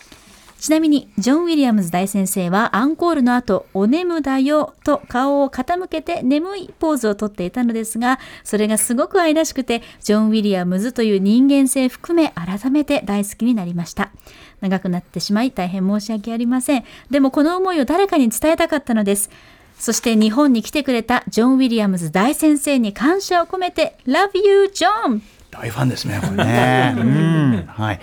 [0.61, 14.11] ちなみに、ジョン・ウィリアムズ大先生はアンコールの後、お眠だよと顔を傾けて眠いポーズをとっていたのですが、それがすごく愛らしくて、ジョン・ウィリアムズという人間性含め改めて大好きになりました。
[14.59, 16.83] 長くなってしまい大変申し訳ありません。
[17.09, 19.31] でもこの思いを誰かに伝えたかったのです。
[19.79, 25.21] そして日本に来てくれたジョン・ウィリアムズ大先生に感謝を込めて Love you, John!
[25.49, 26.93] 大ファンですねこれね。
[27.01, 27.99] うんはい。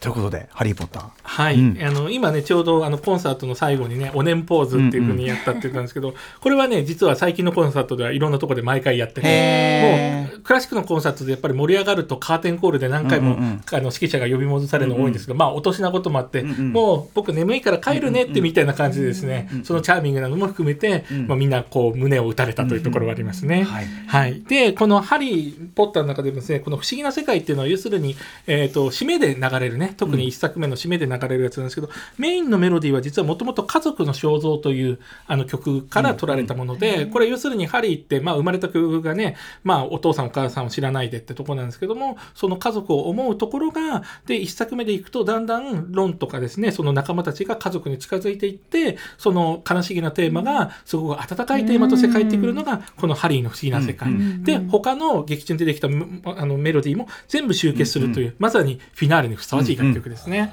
[0.00, 1.78] ということで「ハリー・ポッター」はい、うん。
[1.82, 13.62] あの今ねちょうどあのコンサートの最後にねお年ポーズっていうふうにやったって言ったんですけど、これはね実は最近のコンサートではいろんなところで毎回やっててへもうクラシックのコンサートでやっぱり盛り上がるとカーテンコールで何回も、うんうんうん。
[13.70, 23.64] あの指揮者が呼び戻されるの多いんですけど、まあお年なこともあって、んうんもう僕眠いから帰るねってみたいな感じでですね、そのチャーミングなのも含めて、まあ、みんなこう胸を打たれたというところがありますね。
[23.64, 54.10] はいはい、でこの「ハリー・ポッター」の中でもですねこの「不思議な世界」っていうのは要するに、えー、と締めで流れるね特に1作目の締めで流れるやつなんですけど、メインのメロディーは実はもともと「家族の肖像」というあの曲から取られたもので、これ要するにハリーって、まあ、生まれた曲がね、まあ、お父さんお母さんを知らないでってところなんですけどもその家族を思うところがで1作目でいくとだんだんロンとかですねその仲間たちが家族に近づいていってその悲しげなテーマがすごく温かいテーマとして帰ってくるのがこの「ハリーの不思議な世界」
[54.42, 60.52] で他の劇中に出てきたむあのメロディーも全部集結するという、まさにフィナーレにふさわしい楽曲ですね。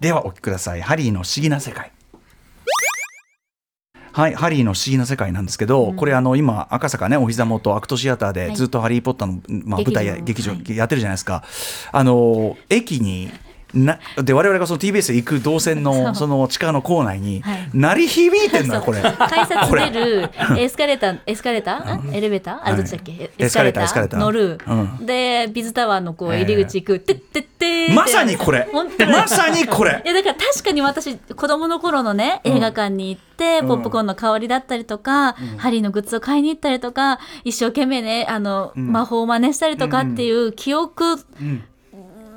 [0.00, 1.92] ではお聴きください「ハリーの不思議な世界」
[4.12, 11.42] はい、ハリーの不思議な世界なんですけど、これあの今赤坂ねお膝元アクトシアターではいずっと「ハリー・ポッターの」まあ、舞台や劇場劇場やってるじゃないですか。
[11.92, 13.30] あの駅に
[13.74, 17.70] なで我々がその TBS 行く動線のその地下の構内にはい。
[17.72, 19.00] 鳴り響いてんのよこれ。
[19.00, 22.10] 改札出るエスカレーターエスカレーター？
[22.10, 22.14] ん。
[22.14, 22.60] エレベーター？
[22.64, 24.20] あれどっちだっけ、エスカレーターエスカレーター？
[24.20, 24.58] 乗る、
[25.00, 26.42] うでビズタワーのこうええ。
[26.42, 28.68] 入り口行く、てってってまさにこれ。
[28.72, 30.02] まさにこれ。
[30.04, 41.16] いやだから確かに私子供の頃のね映画館に行って、ポップコーンの香りだったりとか、ハリーのグッズを買いに行ったりとか一生懸命ねあの、魔法を真似したりとかっていう記憶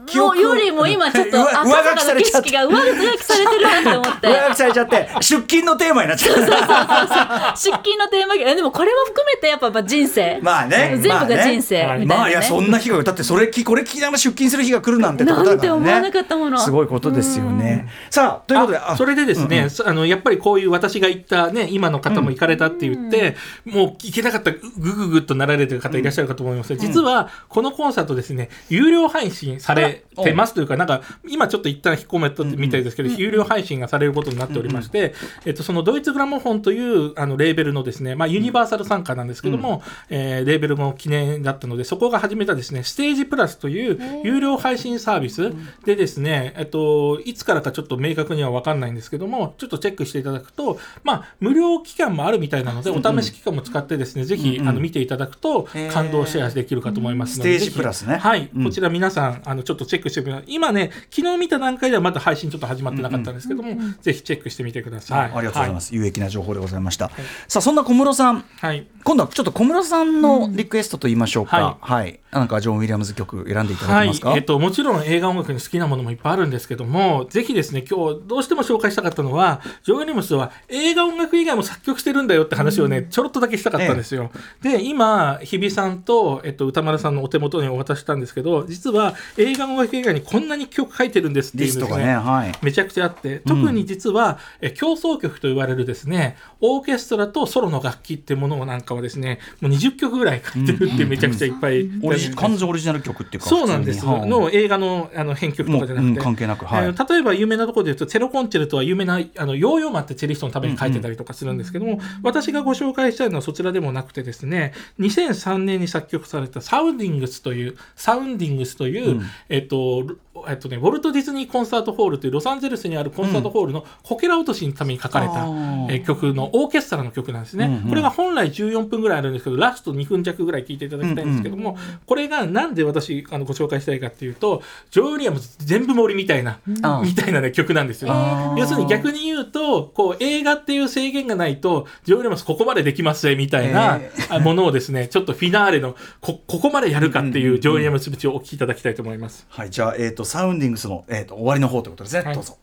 [0.06, 0.36] 記憶。
[0.36, 2.76] のよりも今ちょっと赤坂の景色が上
[3.12, 4.28] 書きされてるなって思って。
[4.28, 5.10] 上書きされちゃって。
[5.22, 6.38] 出勤のテーマになっちゃう。
[6.38, 10.98] 出勤のテーマでもこれも含めてやっぱやっぱ人生、まあね。
[11.00, 12.22] 全部が人生まあねみたいな、ね。
[12.22, 15.56] まあいやそんな日がだってそれきこれ聞きながら出勤する日が来るなんてことだからね。
[15.56, 16.60] なんて思わなかったもの。
[16.60, 17.90] すごいことですよね。
[18.10, 35.14] さあということであそれでですね、あのやっぱりこういう私が言ったね今の方も行かれたって言って、もう行けなかったぐぐぐっとなられてる方いらっしゃるかと思いますが、実はこのコンサートですね有料配信されてますというかなんか今ちょっと一旦引っ込めたみたいですけど、有料配信がされることになっておりまして、
[35.46, 45.54] えっと、そのドイツグラモフォンというあのレーベルのですね、まあ、ユニバーサル参加なんですけども、えーレーベルも記念だったのでそこが始めたですねステージプラスという有料配信サービス
[45.86, 58.18] でですね、えっと、いつからかちょっと明確には分かんないんですけどもちょっとチェックしていただくと、まあ、無料期間もあるみたいなので、お試し期間も使ってですねぜひ、あの見ていただくと感動シェアできるかと思いますので、ステージプラスね。
[58.18, 58.64] はい、うん。
[58.64, 65.20] こちら皆さんあのちょっとチェックしてみて今ね昨日見た段階ではまだ配信ちょっと始まってなかったんですけども、ぜひチェックしてみてください。
[65.20, 67.10] ありがとうございます、有益な情報でございました、
[67.48, 68.36] さあそんな小室さん。
[68.36, 68.66] はい。
[68.68, 84.32] はい今度はちょっと小室さんのリクエストと言いましょうか、ははい、なんかジョン・ウィリアムズ曲選んでいただはいけますか、えっと、もちろん映画音楽に好きなものもいっぱいあるんですけども、ぜひですね、今日どうしても紹介したかったのは、ジョー・ウィリアムスは映画音楽以外も作曲してるんだよって話をね、ちょろっとだけしたかったんですよ。
[84.64, 91.98] で、今、日比さんと、えっと、歌丸さんのお手元にお渡ししたんですけど、実は映画音楽以外にこんなに曲書いてるんですっていうんですね。
[91.98, 92.52] がねはい。
[92.62, 104.06] めちゃくちゃあって特に実は、え競争曲と言われるですねオーケストラとソロの楽器ってものなんかはですねもう20曲ぐらい書いてるってめちゃくちゃいっぱい、オリジ完全オリジナル曲っていうかそうなんです。
[104.06, 104.28] はい。
[104.28, 106.86] の映画のあの編曲とかじゃなくて、もううん関係なくはい。
[106.86, 127.90] えー例えば有名なところで言うとチェロコンチェルトは有名なあのヨーヨーマってチェリストのために書いてたりとかするんですけども、私がご紹介したいのはそちらでもなくてですね2003年に作曲されたサウンディングスというサウンディングスという、えっとえっとね、ウォルト・ディズニーコンサートホールというロサンゼルスにあるコンサートホールのこけら落としのために書かれた、えー曲のオーケストラの曲なんですね、うんうん。
[127.90, 137.02] これが本来14分ぐらいあるんですけどラスト2分弱ぐらい聴いていただきたいんですけども、これがなんで私あのご紹介したいかっていうとジョー・ウィリアムズ全部盛りみたいな、あー。
[137.02, 138.12] みたいな、ね、曲なんですよ。
[138.12, 138.60] あー。
[138.60, 144.00] 要するに逆に言うとこう映画っていう制限がないとジョー・ウィリアムズここまでできますぜみたいな
[144.42, 149.46] ものをですねちょっとフィナーレのこここまでやるかっていうジョー・ウィリアムズ節をお聞きいただきたいと思います。
[149.50, 152.58] はい、じゃあ、えー、とサウンディングスの、えー、と終わりの方ということですね、はいどうぞ。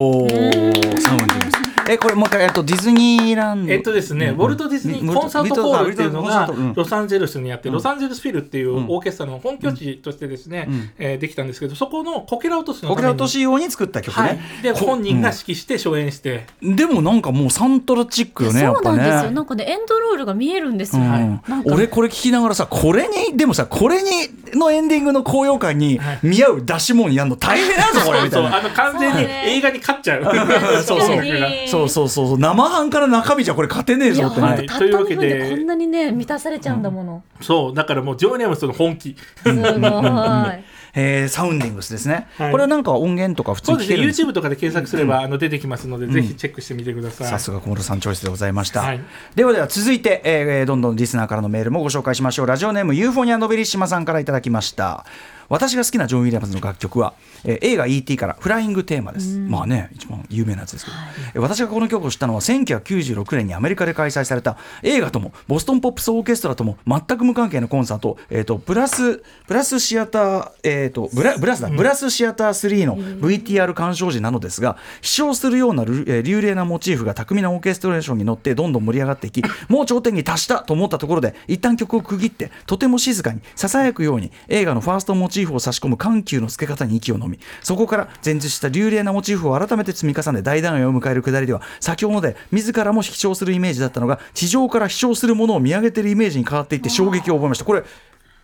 [0.00, 1.49] おーサウンディングス。
[1.90, 3.72] えこれもう一回、えっと、ディズニーランド。
[3.72, 7.74] えっとですね、うんウォルト・ディズニーコンサートホールっていうのがロサンゼルスにあって、うん。
[7.74, 8.84] ロサンゼルスフィルっていううん。
[8.88, 10.90] オーケストラの本拠地としてですね、うん。
[10.98, 14.22] えーできたんですけど、そこのこけら落としのこけら落とし用に作った曲ね。
[14.22, 18.98] はい、でこ本人が指揮して初演して、うんでもなんかもうサントラチックよね、やそうっぱね。
[18.98, 19.30] なんですよ。
[19.32, 21.08] なんかねエンドロールが見えるんですよ、うん。
[21.08, 21.62] なんか。
[21.66, 24.10] 俺これ聞きながらさこれにでもさこれに
[24.58, 26.18] のエンディングの高揚感にはい。
[26.22, 30.24] 見合う出し物やんの大変なんぞこれみたそういなあの完全に映画に勝っちゃう。
[30.84, 31.22] そうそう。
[31.66, 32.38] そうそうそうそう。
[32.38, 37.74] 生半可な中身じゃこれ勝てねえぞってねというわけ2分ででこんなにね満たされちゃうんだもの、そう。
[37.74, 39.16] だからもうジョー・ウィリアムスの本気。
[39.42, 39.60] すごい。
[40.92, 42.50] えーサウンディングスですね、はい。
[42.50, 44.22] これはなんか音源とか普通そうですねに聞けるんです。
[44.22, 47.28] YouTube とかで検索すれば、あの出てきますので、ぜひチェックしてみてください。
[47.28, 49.00] さすが小室さんチョイスでございました、はい。
[49.36, 52.46] ではでは続いて、えーどんどんリスナーからのメールもご紹介しましょう。
[52.46, 55.04] ラジオネームユーフォニアノベリッシマさんからいただきました
[55.50, 57.12] 私が好きなジョン・ウィリアムズの楽曲は、
[57.44, 58.16] えー映画 E.T.
[58.16, 60.96] からフライングテーマです、まあね一番有名なやつですけど、
[61.34, 76.04] えー私がこの曲を知ったのは1996年にアメリカで開催された映画ともボストン・ポップス・オーケストラとも全く無関係なコンサート、えー、とプラスプラスシアター、えー、とブラブラスだ、ブラスシアター3の VTR 鑑賞時なのですが飛翔するような流
[76.40, 97.64] 麗なモチーフが巧みなオーケストレーションに乗ってどんどん盛り上がっていき もう頂点に達したと思ったところで一旦曲を区切ってとても静かにささやくように映画のファーストモチーフを差し込む緩急のつけ方に息をのみそこから前述した流麗なモチーフを改めて積み重ね大団円を迎える下りでは先ほどで自らも飛翔するイメージだったのが地上から飛翔するものを見上げているイメージに変わっていって衝撃を覚えました。
[97.64, 97.84] これ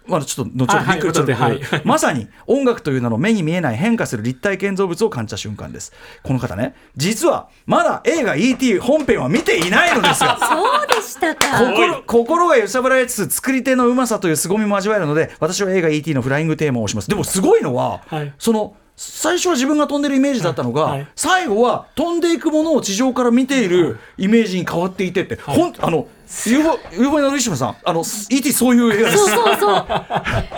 [0.08, 1.60] まだちょっと後ほどあはいびっくりする、はい。
[1.84, 5.92] まさに音楽という名の目に見えない変化する立体建造物を感じた瞬間です。
[6.22, 8.78] この方ね実はまだ映画 E.T.
[8.78, 10.36] 本編は見ていないのですよ。
[10.40, 11.58] そうでしたか。
[11.58, 16.14] 心心が揺さぶられつつ作り手のうまさという凄みも味わえるので私は映画 E.T.
[16.14, 17.08] のフライングテーマを押します。
[17.08, 18.32] でもすごいのは、はい。
[18.38, 20.92] その最初は自分が飛んでるイメージだったのが、はい。
[20.92, 26.08] はい最後は飛んでいくものを地上から見ているイメージに変わっていてって、ほんあの
[26.46, 27.76] ユーフォニアのリシマさん。
[27.84, 28.52] あの E.T.
[28.52, 29.26] そういう映画です。
[29.26, 29.84] そうそうそう。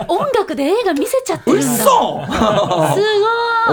[0.07, 1.67] 音楽で映画見せちゃってるんだ。
[1.67, 2.27] す嘘ごい。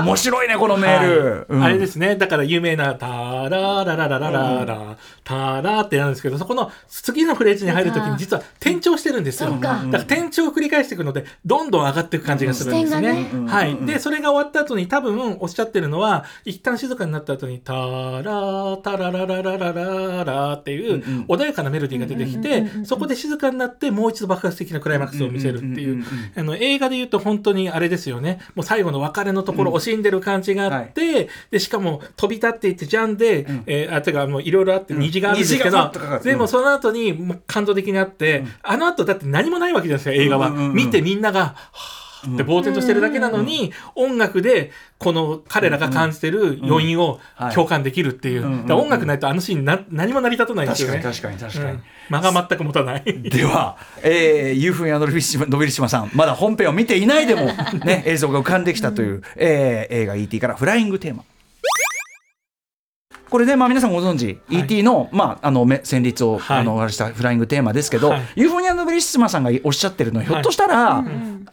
[0.03, 1.63] 面白いねこのメール、うん。
[1.63, 2.17] あれですね。
[2.17, 3.07] だから有名な「タ
[3.49, 9.51] ラララララララタラ」ってなるんですけどそこの次のフレーズに入るときに実は転調してるんですよ。
[9.51, 13.29] だから転調を繰り返していくのでどんどん上がっていく感じがするんですね。
[13.47, 13.77] はい。
[13.85, 26.05] でそれが終わった後に多分おっしゃってるのは一旦静かになった後に「タラタラララララララ」っていう穏やかなメロディーが出てきてそこで静かになってもう一度爆発的なクライマックスを見せるっていう。
[26.37, 28.41] あの映画で言うと本当にあれですよね。
[28.55, 35.91] もう最後の別れのところ惜しんでる感じがあって、でしかも飛び立っていってジャンで、えーあてかもういろいろあって虹があるんですけど、
[36.23, 47.55] でもその後にもう感動的にあって、あの後だって何もないわけじゃないですか映画は、見てみんながはぁって呆然としてるだけなのに、音楽でこの彼らが感じてる余韻をはい。
[47.55, 51.01] 共感できるっていう、音楽ないとあのシーンな何も成り立たないんですよね。
[51.01, 51.83] 確かに確かに確かに、うん。
[52.09, 53.03] 間が全く持たない。
[53.05, 57.47] では、えー、ユーフンやノビリシマノビリシマさんまだ本編を見ていないでも、
[57.85, 60.41] ね、 映像が浮かんできたという、えー映画 E.T.
[60.41, 61.23] からフライングテーマ
[63.31, 64.39] これね、まあ、皆さんご存知、はい。
[64.61, 64.83] E.T.
[64.83, 66.59] の,、まあ、あのめ旋律を、はい。
[66.59, 68.23] あのあれしたフライングテーマですけど、はい。
[68.37, 71.05] ユーフォニアノベリシマさんがおっしゃってるのはひょっとしたら、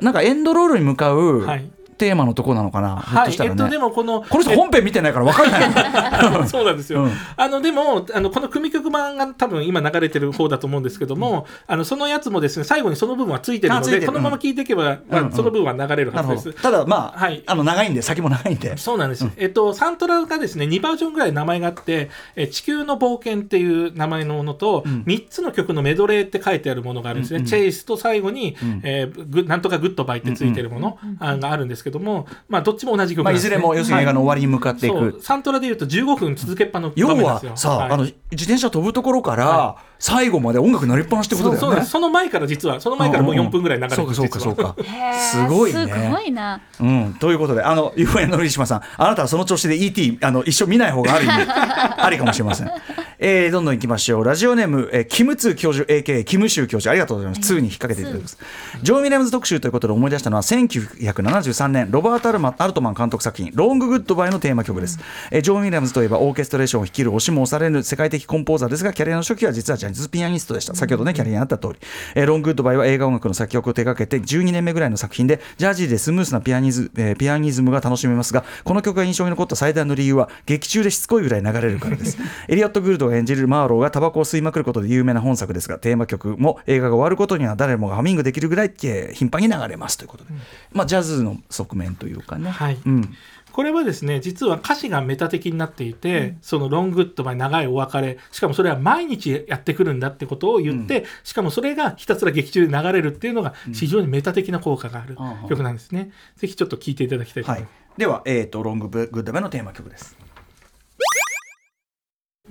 [0.01, 1.69] なんかエンドロールに向かうはい
[2.03, 3.21] テーマのとこなのかな、はい。
[3.21, 3.55] えっとしたらね。
[3.55, 6.47] とでもこのこの人本編見てないから分かんない。
[6.49, 7.03] そうなんですよ。
[7.03, 7.11] うん。
[7.37, 15.25] あのでもあのこの組曲版が多分今流れてる方だと思うんですけども、あのそのやつもですね最後にその部分はついてるのでこのまま聴いていけば、まあうん。
[15.27, 16.11] うんその部分は流れる。
[16.11, 16.61] はずです。
[16.61, 17.41] ただまあ、はい。
[17.45, 18.77] あの長いんで先も長いんで。
[18.77, 34.95] そうなんです、えっと、サントラがですね2バージョンぐらい名前があって「え地球の冒険」っていう名前のものと、3つの曲のメドレーって書いてあるものがあるんですね、チェイスと最後に、えーグなんとかグッドバイってついてるもの、あがあるんですけども、まあ、どっちも同じ曲まあ、ないずれも要するに映画の終わりに向かっていく。
[34.95, 35.21] そう。
[35.21, 37.91] サントラでいうと15分続けっぱの要はさ、はい。
[37.91, 41.85] あの自転車飛ぶところから、は最後まで音楽鳴りっぱなしってことだよねそうそう。
[41.85, 52.71] その前から実はその前からもう4分ぐらい流れてるそうかそうかそうかすごいねすごいなうん、ということで、あの、ゆうえのりしまさん、あなたはその調子で ET、あの、一生見ない方がある意味、 ありかもしれません。
[53.17, 54.25] えー、どんどん行きましょう。
[54.25, 57.53] ラジオネーム、えーキムツー教授、AK、キムシュウ教授、ありがとうございます。
[57.53, 58.37] 2に引っ掛けていただきます。
[58.81, 64.99] ジョー・ミレムズ特集ということで思い出したのは、1973年、ロバート・アルマアルトマン監督作品、ロング・グッドバイのテーマ曲です。
[65.31, 70.75] えージョン・ウィリアムズといえば、オーケストレーションを率いる押しも押されぬ世界的コンポーザーですが、キャリアの初期は実はジャニーズピアニストでした。
[70.75, 71.75] 先ほどね、キャリアにあった通り。
[72.15, 82.17] えーロング・グッドバイは映画音楽の作曲を手掛けて、12年目ぐらいの作品で、ジャジーでスムースなピアニズ,、えーピアニズムが楽しめますが、この曲が印象に残った最大の理由は、劇中でしつこいぐらい流れるからです。
[82.49, 90.31] エリオット・グールドが演じるマーローがタバコを吸いまくることで有名な本作ですが、テーマ曲も映画が終わる頃には誰もがハミングできるぐらい、えー頻繁に流れますということで、
[90.71, 92.49] まあ、ジャズの側面というかね。
[92.49, 93.15] はいうん
[93.53, 110.17] これはですね実は歌詞がメタ的になっていて、そのロンググッドバイ長いお別れしかもそれは毎日やってくるんだってことを言って、しかもそれがひたすら劇中で流れるっていうのが非常にメタ的な効果があるうん曲なんですね、ぜひちょっと聴いていただきたいとはい思います、、では、えー、とロング・グッドバイのテーマ曲です。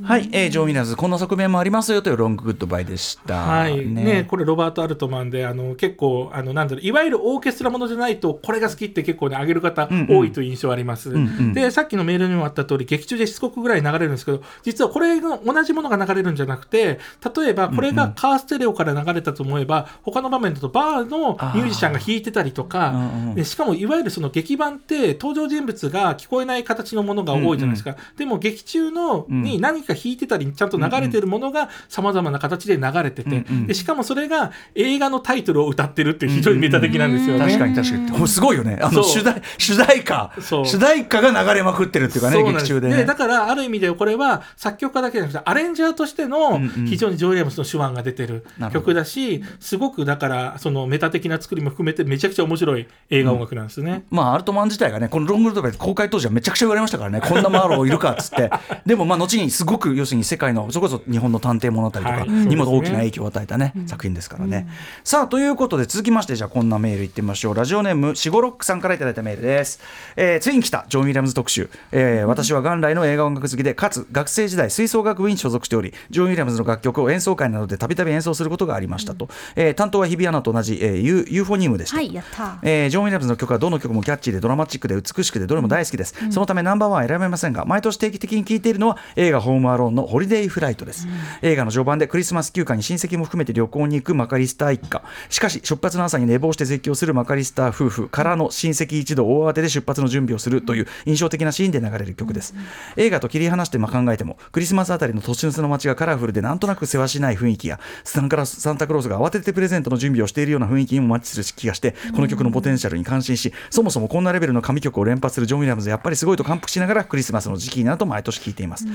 [0.00, 3.42] はい、えー、ジョン・ウィリアムズこんな側面もありますよというロンググッドバイでした。
[3.42, 3.86] はい。
[3.86, 4.24] ね。
[4.26, 10.16] これロバート・アルトマンであの結構あのなんだろういわゆるオーケストラものじゃないとこれが好きって結構ね上げる方うんうん。
[10.16, 11.52] 多いという印象あります、んうん。
[11.52, 16.98] でさっきのメールにもあった通り劇中でしつこくぐらい流れるんですけど実はこれが同じものが流れるんじゃなくて
[17.36, 29.42] 例えばこれがカーステレオから流れたと思えば、他の場面だとバーのミュージシャンが弾いてたりとかうんうんでしかもいわゆるその劇版って登場人物が聞こえない形のものが多いじゃないですか、でも劇中のうん。
[29.42, 33.66] に何か弾いてたりちゃんと流れてるものがさまざまな形で流れてて、うんうん。
[33.66, 37.46] でしかもそれが映画のタイトルを歌ってるって非常にメタ的なんですよね。
[37.46, 38.22] 確かに確かに。
[38.22, 38.78] おすごいよね。
[38.80, 40.32] あの主題主題歌。
[40.40, 43.04] 主題歌が流れまくってるっていうかね劇中でね。
[43.04, 46.86] だからある意味でこれは作曲家だけじゃなくてアレンジャーとしてのうんうん。
[46.86, 54.04] 非常にジョー・ウィリアムスの手腕が出てる曲だしすごくだからそのメタ的な作りも含めてめちゃくちゃ面白い映画音楽なんですね。
[54.10, 58.50] まあ、アルトマン自体がね、このロングルートベ公開当時はめちゃくちゃ言われましたからね、こんなマーローいるかっつって、
[58.86, 64.68] でも、まあ、後にすごく、要するに世界の、それこそ日本の探偵物語とかはいにも大きな影響を与えたね、作品ですからね。
[65.02, 67.54] さあ、ということで、続きまして、じゃあ、こんなメールいってみましょう。
[67.54, 69.80] ラジオネーム、シゴロックさんからいただいたメールです。
[70.16, 71.68] えーついに来た、ジョン・ウィリアムズ特集。
[71.90, 79.28] えー私は元来の映画音楽好きで、かつ、学生時代、吹奏楽部に所属しており、ジョン・ウィリアムズの楽曲を演奏会などでたびたび演奏することがありましたと。
[79.56, 81.96] えー担当は日比アナと同じ、えーユーユーフォニウムでした。
[81.96, 91.06] はいやったえージョン・ウィリアムズの曲はどの曲もキャッチーでドラマチックで美しくてどれも大好きです、そのためナンバーワンは選べませんが毎年定期的に聴いているのは映画「ホームアローン」の「ホリデーフライト」です、
[91.42, 95.02] 映画の序盤でクリスマス休暇に親戚も含めて旅行に行くマカリスター一家。
[95.28, 102.54] しかし出発の朝に寝坊して絶叫するマカリスター夫婦からの親戚一同大慌てで出発の準備をするという印象的なシーンで流れる曲です、
[102.96, 118.86] 映画と切り離してま考えてもクリスマスあたりの年の瀬の街がカラフルでなんとなくせわしない雰囲気やサンカラサンタクロースが慌ててプレゼントの準備をしているような雰囲気にもマッチする気がしてこの曲のポテンシャルに感心しそもそもこんなレベルの神曲を連発するジョン・ウィリアムズやっぱりすごいと感服しながらクリスマスの時期になると毎年聴いています、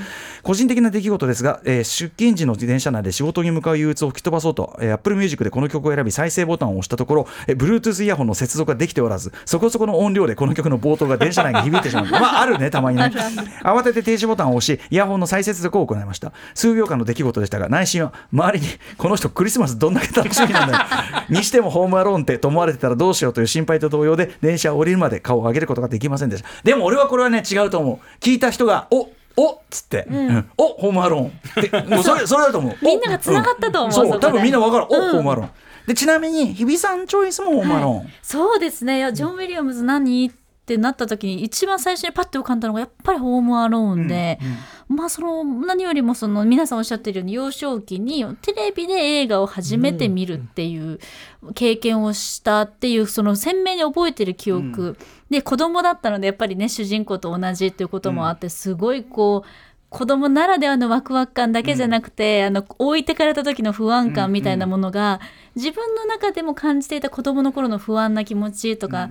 [0.43, 12.05] 個人的な出来事ですが、えー出勤時の自転車内で仕事に向かう憂鬱を吹き飛ばそうと、えー、Apple Music でこの曲を選び再生ボタンを押したところ、えー Bluetooth イヤホンの接続ができておらずそこそこの音量でこの曲の冒頭が電車内に響いてしまう。
[12.12, 13.12] まああるねたまにね。
[13.64, 16.32] 慌てて停止ボタンを押しイヤホンの再接続を行いました。
[16.53, 20.86] 数秒間の出来事でしたが内心は周りにこの人クリスマスどんだけ楽しみなんだよ。
[21.30, 26.49] にしてもホームアローンってと思われてたらどうしようという心配と同様で電車を降りるまで顔を上げることができませんでした。
[26.64, 28.24] でも俺はこれはね違うと思う。
[28.24, 30.49] 聞いた人がおおっつって、うん。
[30.57, 31.27] おホームアローン。
[31.27, 32.75] って もうそれそれだと思う。
[32.81, 34.09] おみんなが繋がったと思うん。
[34.09, 34.88] そう多分みんなわかる。
[34.89, 35.11] お、うん。
[35.11, 35.49] ホームアローン。
[35.88, 38.97] でちなみに日比さんチョイスもホームアローン、そうですね。
[38.97, 40.31] いやジョン・ウィリアムズ何っ
[40.65, 44.38] てなった時に一番最初にパッと浮かんだのがやっぱりホームアローンで、
[44.89, 50.99] まあその何よりもその皆さんおっしゃってるように幼少期にテレビで映画を初めて見るっていう
[51.55, 54.97] 経験をしたっていうその鮮明に覚えてる記憶、
[55.30, 59.49] で子供だったのでやっぱりね主人公と同じっていうこともあってすごいこう
[59.89, 65.21] 子供ならではのワクワク感だけじゃなくて、あの置いてかれた時の不安感みたいなものが、
[65.55, 69.09] 自分の中でも感じていた子供の頃の不安な気持ちとか、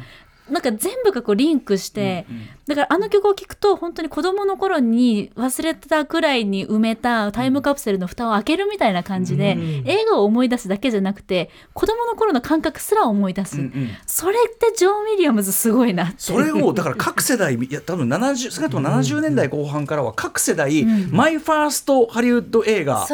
[0.50, 2.26] なんか全部がこうリンクして、
[2.66, 9.82] だからあの曲を聴くと本当に子供の頃に忘れたくらいに埋めたタイムカプセルの蓋を開けるみたいな感じで、うん。
[9.86, 13.58] 映画を思い出すだけじゃなくて子供の頃の感覚すら思い出す、
[14.06, 23.06] それってジョン・ウィリアムズすごいなってそれをだから各世代 いや多分70少なくとも70年代後半からは各世代、 my first Hollywood映画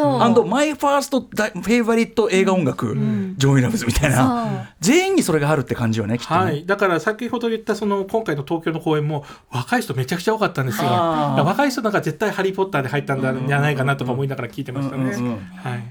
[0.46, 2.95] my first favorite 映画音楽、
[3.37, 4.72] ジョン・ウィリアムズみたいな。
[4.80, 10.88] 全員にそれがあるって感じよねきっとね、はい、だから先ほど言ったその今回の東京の公演も若い人めちゃくちゃ多かったんですよ。
[10.88, 15.12] 若い人なんか絶対「ハリー・ポッター」で入ったんじゃないかなとか思いながら聞いてましたね。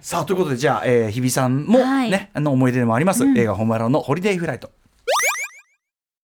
[0.02, 4.81] さあということでじゃあ、えー、日比さんもね、はいあの思い出でもあります、映画「ホームアローン」の「ホリデーフライト」うん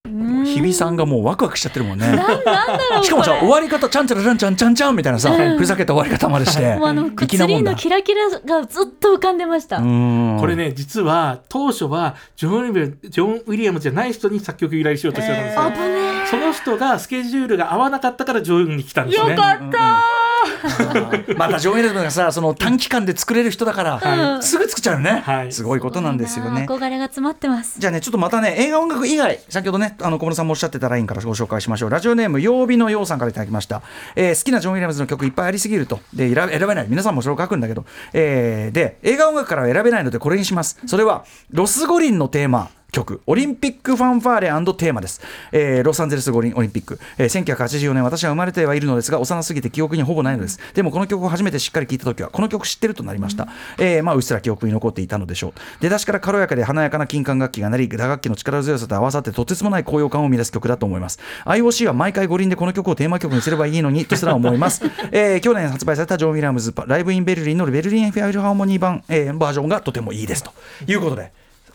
[0.08, 2.06] 日比さんがもうワクワクしちゃってるもんね。
[3.04, 9.78] しかもさ終わり方ちゃんちゃらちゃんちゃんちゃんちゃんみたいなさ、ふざけた終わり方までしてもうあののキラキラがずっと浮かんでました。
[9.78, 15.88] うんこれね実は当初はジョン・ウィリアムジョンウィリアムズじゃない人に作曲依頼しようとしてたんですよ。
[16.30, 19.32] その人がスケジュールが合わなかったからジョンに来たんですね。
[19.32, 20.17] よかった
[21.38, 26.66] またジョン・ウィリアムズがさその短期間で作れる人だから、はすぐ作っちゃうよね、はいすごいことなんですよね。
[26.68, 27.80] 憧れが詰まってます。
[27.80, 31.90] じゃあね、ちょっとまたね、映画音楽以外、先ほどね、あの小室さんもおっしゃってたラインからご紹介しましょう。
[31.90, 33.82] ラジオネーム、曜日のようさんからいただきました。
[34.16, 36.00] えー好きなジョン・ウィリアムズの曲いっぱいありすぎると。
[36.14, 36.86] で、選べ選べない。
[36.90, 37.86] 皆さんもそれを書くんだけど。
[38.14, 40.80] えーで、映画音楽からは選べないのでこれにします。
[40.86, 42.70] それは、ロス五輪のテーマ。
[42.98, 45.22] 曲オリンピックファンファーレテーマです、
[45.52, 50.60] えーロサンゼルス五輪オリンピック、えー1984年私は生まれてはいるのですが幼すぎて記憶にほぼないのです。
[50.74, 55.54] でもこの曲を初めてしっかり聴いた時はこの曲知ってるとなりました、えーまあうっすら記憶に残っていたのでしょう。
[55.82, 61.20] 出だしから軽やかで華やかな金管楽器が鳴り打楽器の力強さと合わさってとてつもない高揚感を生み出す曲だと思います。
[61.46, 70.52] IOC は毎回五輪でこの曲をテーマ曲にすればいいのにとすら思います、 えー去年発売されたジョン・ウィリアムズライブ・イン・ベルリンのベルリン・フィルハーモニー版、えーバージョンがとてもいいですと
[70.88, 71.32] いうことで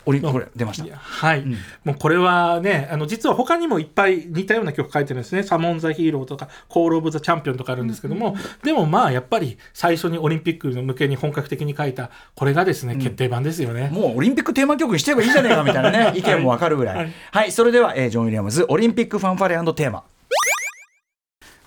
[0.07, 0.97] オリこれ出ました。
[0.97, 1.45] はい、
[1.85, 13.89] もうこれはねあの実は他にもいっぱい似たような曲書いてるんですね「サモン・ザ・ヒーロー」とか「コール・オブ・ザ・チャンピオン」とかあるんですけども、でもまあやっぱり最初にオリンピックの向けに本格的に書いたこれがですね、決定版ですよね。
[13.93, 16.97] もうオリンピックテーマ曲にしてればいいじゃねえかみたいなね 意見もわかるぐらい。
[16.97, 17.49] ははい。
[17.49, 20.05] い、それでは、えージョン・ウィリアムズオリンピックファンファレテーマ。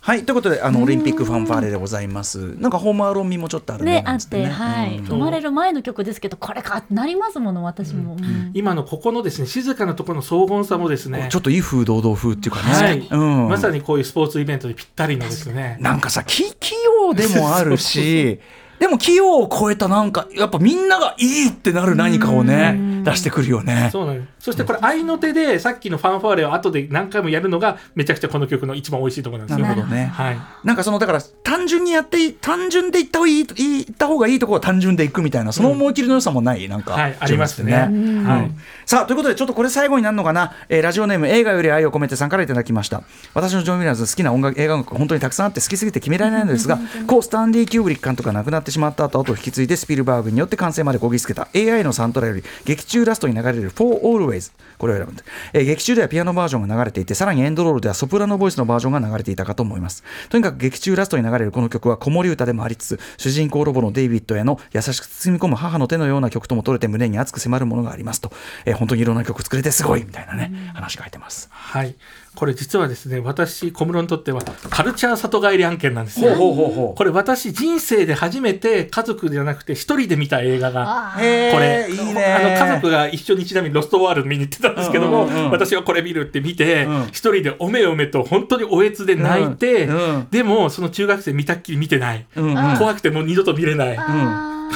[0.05, 2.55] はいということであのオリンピックファンファーレでございます。
[2.57, 4.03] なんかホームアロン味もちょっとあるね。
[4.05, 5.05] あって、はい、うん。
[5.05, 11.27] 生まれる前の曲ですけどこれかってなりますもの私も、うん今のここのですね静かなところの荘厳さもですね。
[11.31, 12.71] ちょっと威風堂々風っていうかね。
[12.71, 12.99] はい。
[12.99, 15.77] うん、まさにこういうスポーツイベントでぴったりのですね。
[15.81, 18.39] なんかさき器用でもあるし。
[18.79, 23.89] でも器用を超えたなんかやっぱみんながいいってなる何かをね出してくるよね。
[23.91, 29.65] そうなんそしてこれ合いの手でさっきのファンファーレを後で何回もやるのがめちゃくちゃこの曲の一番美味しいところなんですよ。
[29.65, 30.05] なるほどね。
[30.05, 30.37] はい。
[30.63, 37.87] なんかそのだから単純にやっていい単純でいった方がいいいった方がいいところは単純でいくみたいなその思い切りの良さもない、なんか、はいありますね。
[37.89, 38.23] うん。
[38.23, 38.51] はい。
[38.85, 43.03] さあということでちょっとこれ最後になるのかな、えーラジオネーム映画より愛を込めてさんからいただきました。
[43.33, 51.47] 私のジョン・ウィリアムズ好きな音楽映画音楽本当にたくさんあって好きすぎて決められないのですがこうスタンディ・キューブリック監督が亡くなってしまった後後を引き継いでスピルバーグによって完成までこぎつけた。
[51.55, 55.13] AI のサントラより劇中ラストに流れる For Always これを選ぶ。
[55.13, 60.03] んです、えー劇中ではピアノバージョンが流れていてさらにエンドロールではソプラノボイスのバージョンが流れていたかと思います。
[60.29, 68.31] とにかく劇中ラストに流れるこの曲は子守歌でもありつつ主人公ロボのデイビッドへの優しく包み込む母の手のような曲とも取れて胸に熱く迫るものがありますと、
[68.65, 71.47] えー本当にいろんな曲作れてすごいみたいなね、話が入ってます。
[71.49, 71.95] はい
[72.35, 76.35] これ実はですね私小室にとってはカルチャー里帰り案件なんですよ。
[76.35, 81.87] ほうほうほこれ私人生で初めて家族じゃなくて一人で見た映画がこれ。
[81.89, 82.25] いいね。
[82.25, 85.51] あの家族が一緒にちなみにロストワールド見に行ってたんですけども、うんうんうん。
[85.51, 87.07] 私はこれ見るって見てうん。
[87.07, 89.95] 一、人でおめおめと本当におえつで泣いて、うん。
[89.95, 90.27] うん。
[90.31, 92.49] でもその中学生見たっきり見てない、うん。
[92.49, 92.77] うん。
[92.77, 93.97] 怖くてもう二度と見れない、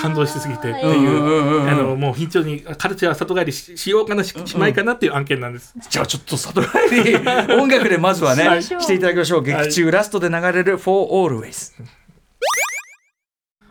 [0.01, 5.73] 感動しすぎてっていう、うんうんうんあのもう非常にカルチャー里帰りししようかなししまいかなっていう案件なんです。
[5.89, 6.69] じゃあちょっと里帰
[7.03, 9.43] り音楽でまずはね、はいしていただきましょう。
[9.43, 11.73] 劇中ラストで流れる For Always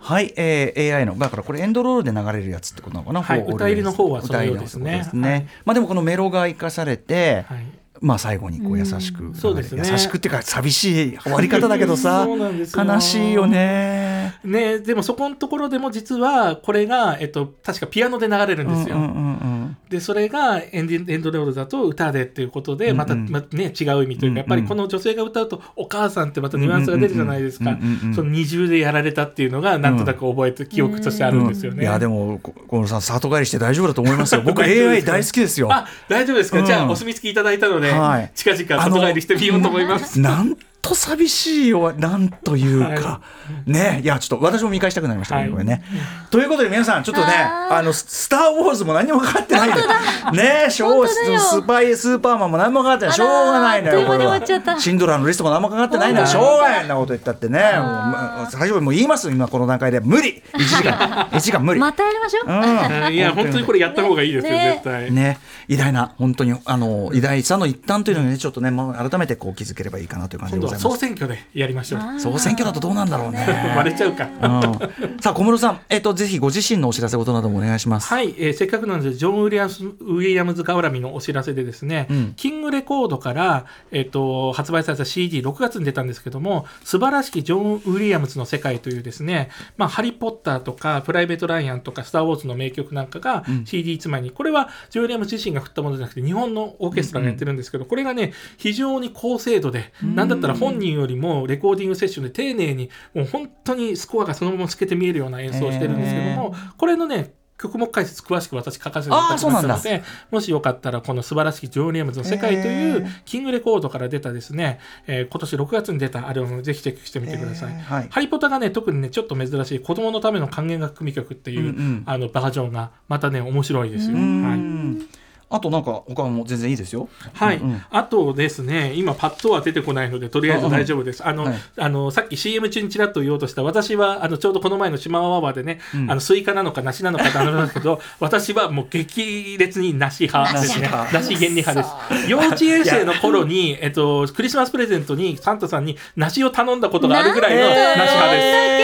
[0.01, 1.19] はい、えー、AI の。
[1.19, 4.83] だからこれエンドロールで流れるやつってことなのかな、はい歌入りの方はそのようですね。
[4.83, 5.49] 歌入りのことね。
[5.65, 9.83] まあでもこのメロが生かされて、はいまあ最後にこう優しく、そうですね。
[9.85, 14.35] 優しくっていうか寂しい終わり方だけどさ 悲しいよね。
[14.45, 18.97] ね、でもそこのところでも実はこれが、えっと、確かピアノで流れるんですよ。
[18.97, 19.58] うんうんうんうん
[19.91, 23.31] でそれがエンディエンドロールだと歌でっていうことでまた、うんうん。
[23.31, 27.71] まね、違う意味というかやっぱりこの女性が歌うとお母さんってまたニュアンスが出るじゃないですか。
[27.71, 28.15] うんうんうんうん。
[28.15, 31.83] その二重でやられたっていうのがなんとなく覚えて記憶としてあるんですよね。
[31.83, 34.43] いやでもこ小室さん里帰りして大丈夫だと思いますよ。
[34.47, 35.73] 僕 AI 大好きですよ。
[35.73, 36.67] あ大丈夫ですか、うん。
[36.67, 38.31] じゃあお墨付きいただいたので、はい。
[38.35, 40.21] 近々里帰りしてみようと思います。
[40.21, 43.21] なんと寂しいよなんというか、
[43.67, 44.01] ね。
[44.03, 45.51] いやちょっと私も見返したくなりましたね、はい。
[45.51, 45.83] これね。
[46.31, 51.41] ということで皆さんちょっとねあのススター・ウォーズも何もかかってないねショー本当だよ。
[51.41, 53.15] スパイスーパーマンも何もかかってない。
[53.15, 54.41] しょうがないのよこれは。
[54.79, 57.59] シンドラーのリストも何もかかってないのよしょうがないなこと言ったってね。
[57.59, 60.01] もうまあ最初にもう言います今この段階で。
[60.01, 60.43] 無理。
[60.55, 61.81] 1時間1時間無理。
[61.81, 63.15] またやりましょう、うん。
[63.15, 63.67] いや本当に。
[63.67, 64.71] これやった方がいいですよ、ね。
[64.75, 65.13] 絶対。
[65.13, 70.95] ね、偉大な本当にあの偉大さの一端というのにねちょっとね、まあ、改めてこう気づければいいかなという感じでございます。
[70.95, 72.21] 総選挙でやりましょう。
[72.21, 73.47] 総選挙だとどうなんだろうね。
[73.77, 74.25] 割れちゃうか。
[74.25, 78.09] うん、さあ小室さん、えっとぜひご自身のお知らせ事などもお願いします。
[78.09, 117.73] はい、えーせっかくなんでジョン・ウィリアムズウィリアムズ絡みのお知らせでですね、うんキングレコードから、えっと発売された CD6 月に出たんですけども「素晴らしきジョン・ウィリアムズの世界」というですね「まあ、ハリー・ポッター」とか「プライベート・ライアン」とか「スター・ウォーズ」の名曲なんかがうん CD1 枚に、これはジョン・ウィリアムズ自身が振ったものじゃなくて日本のオーケストラがやってるんですけど、これがね非常に高精度で、なんだったら本人よりもレコーディングセッションで丁寧にもう本当にスコアがそのまま透けて見えるような演奏をしてるんですけども、これのね曲目解説詳しく私書かせていただきましたのでもしよかったらこの素晴らしきジョン・ウィリアムズの世界というキングレコードから出たですね、えー今年6月に出たアルバムぜひチェックしてみてください。
[117.73, 117.81] えー。
[117.81, 118.09] はい。
[118.11, 122.03] ハリポタがね特にねちょっと珍しい子供のための管弦楽組曲っていう、うんうん。
[122.07, 124.17] あのバージョンがまたね面白いですよ。
[124.17, 124.23] うはい。
[124.59, 125.09] ん
[125.51, 127.09] あとなんか他も全然いいですよ。
[127.33, 131.27] はい、あとですね、今パッとは出てこないので、とりあえず大丈夫です。
[131.27, 131.59] あの、はい。
[131.79, 140.89] あの、さっき CM 中にちらっと言おうとした、私は、あの、ちょうどこの前の島ワワでね、あの、スイカなのか梨なのかって話なんですけど、 私はもう激烈に梨派ですね。
[141.13, 142.29] 梨梨原理派です。
[142.29, 148.79] 幼稚園生の頃に、えっと、クリスマスプレゼントにサンタさんに梨を頼んだことがあるぐらいの梨派です。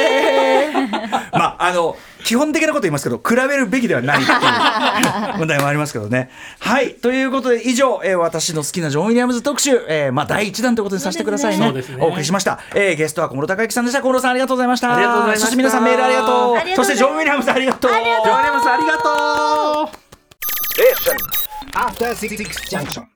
[1.33, 4.39] まああの基本的なこと言いますけど比べるべきではないっていう
[5.39, 6.31] 問題もありますけどね。
[6.59, 6.95] はい。
[6.95, 11.67] ということで以上、えー私の好きなジョン・ウィリアムズ特集、えーまあ、第1弾ということにさせてくださいね。
[11.67, 11.99] そうですね。
[12.01, 14.01] お送りしました、えーゲストは小室敬幸さんでした。
[14.03, 14.95] 小室さんありがとうございました。
[14.95, 15.47] ありがとうございました。
[15.47, 17.91] そして皆さんメールありがとうそしてジョン・ウィリアムズありがとう。
[17.91, 20.05] ジョン・ウィリアムズありがとう
[21.77, 22.39] After Six
[22.71, 23.14] Junction.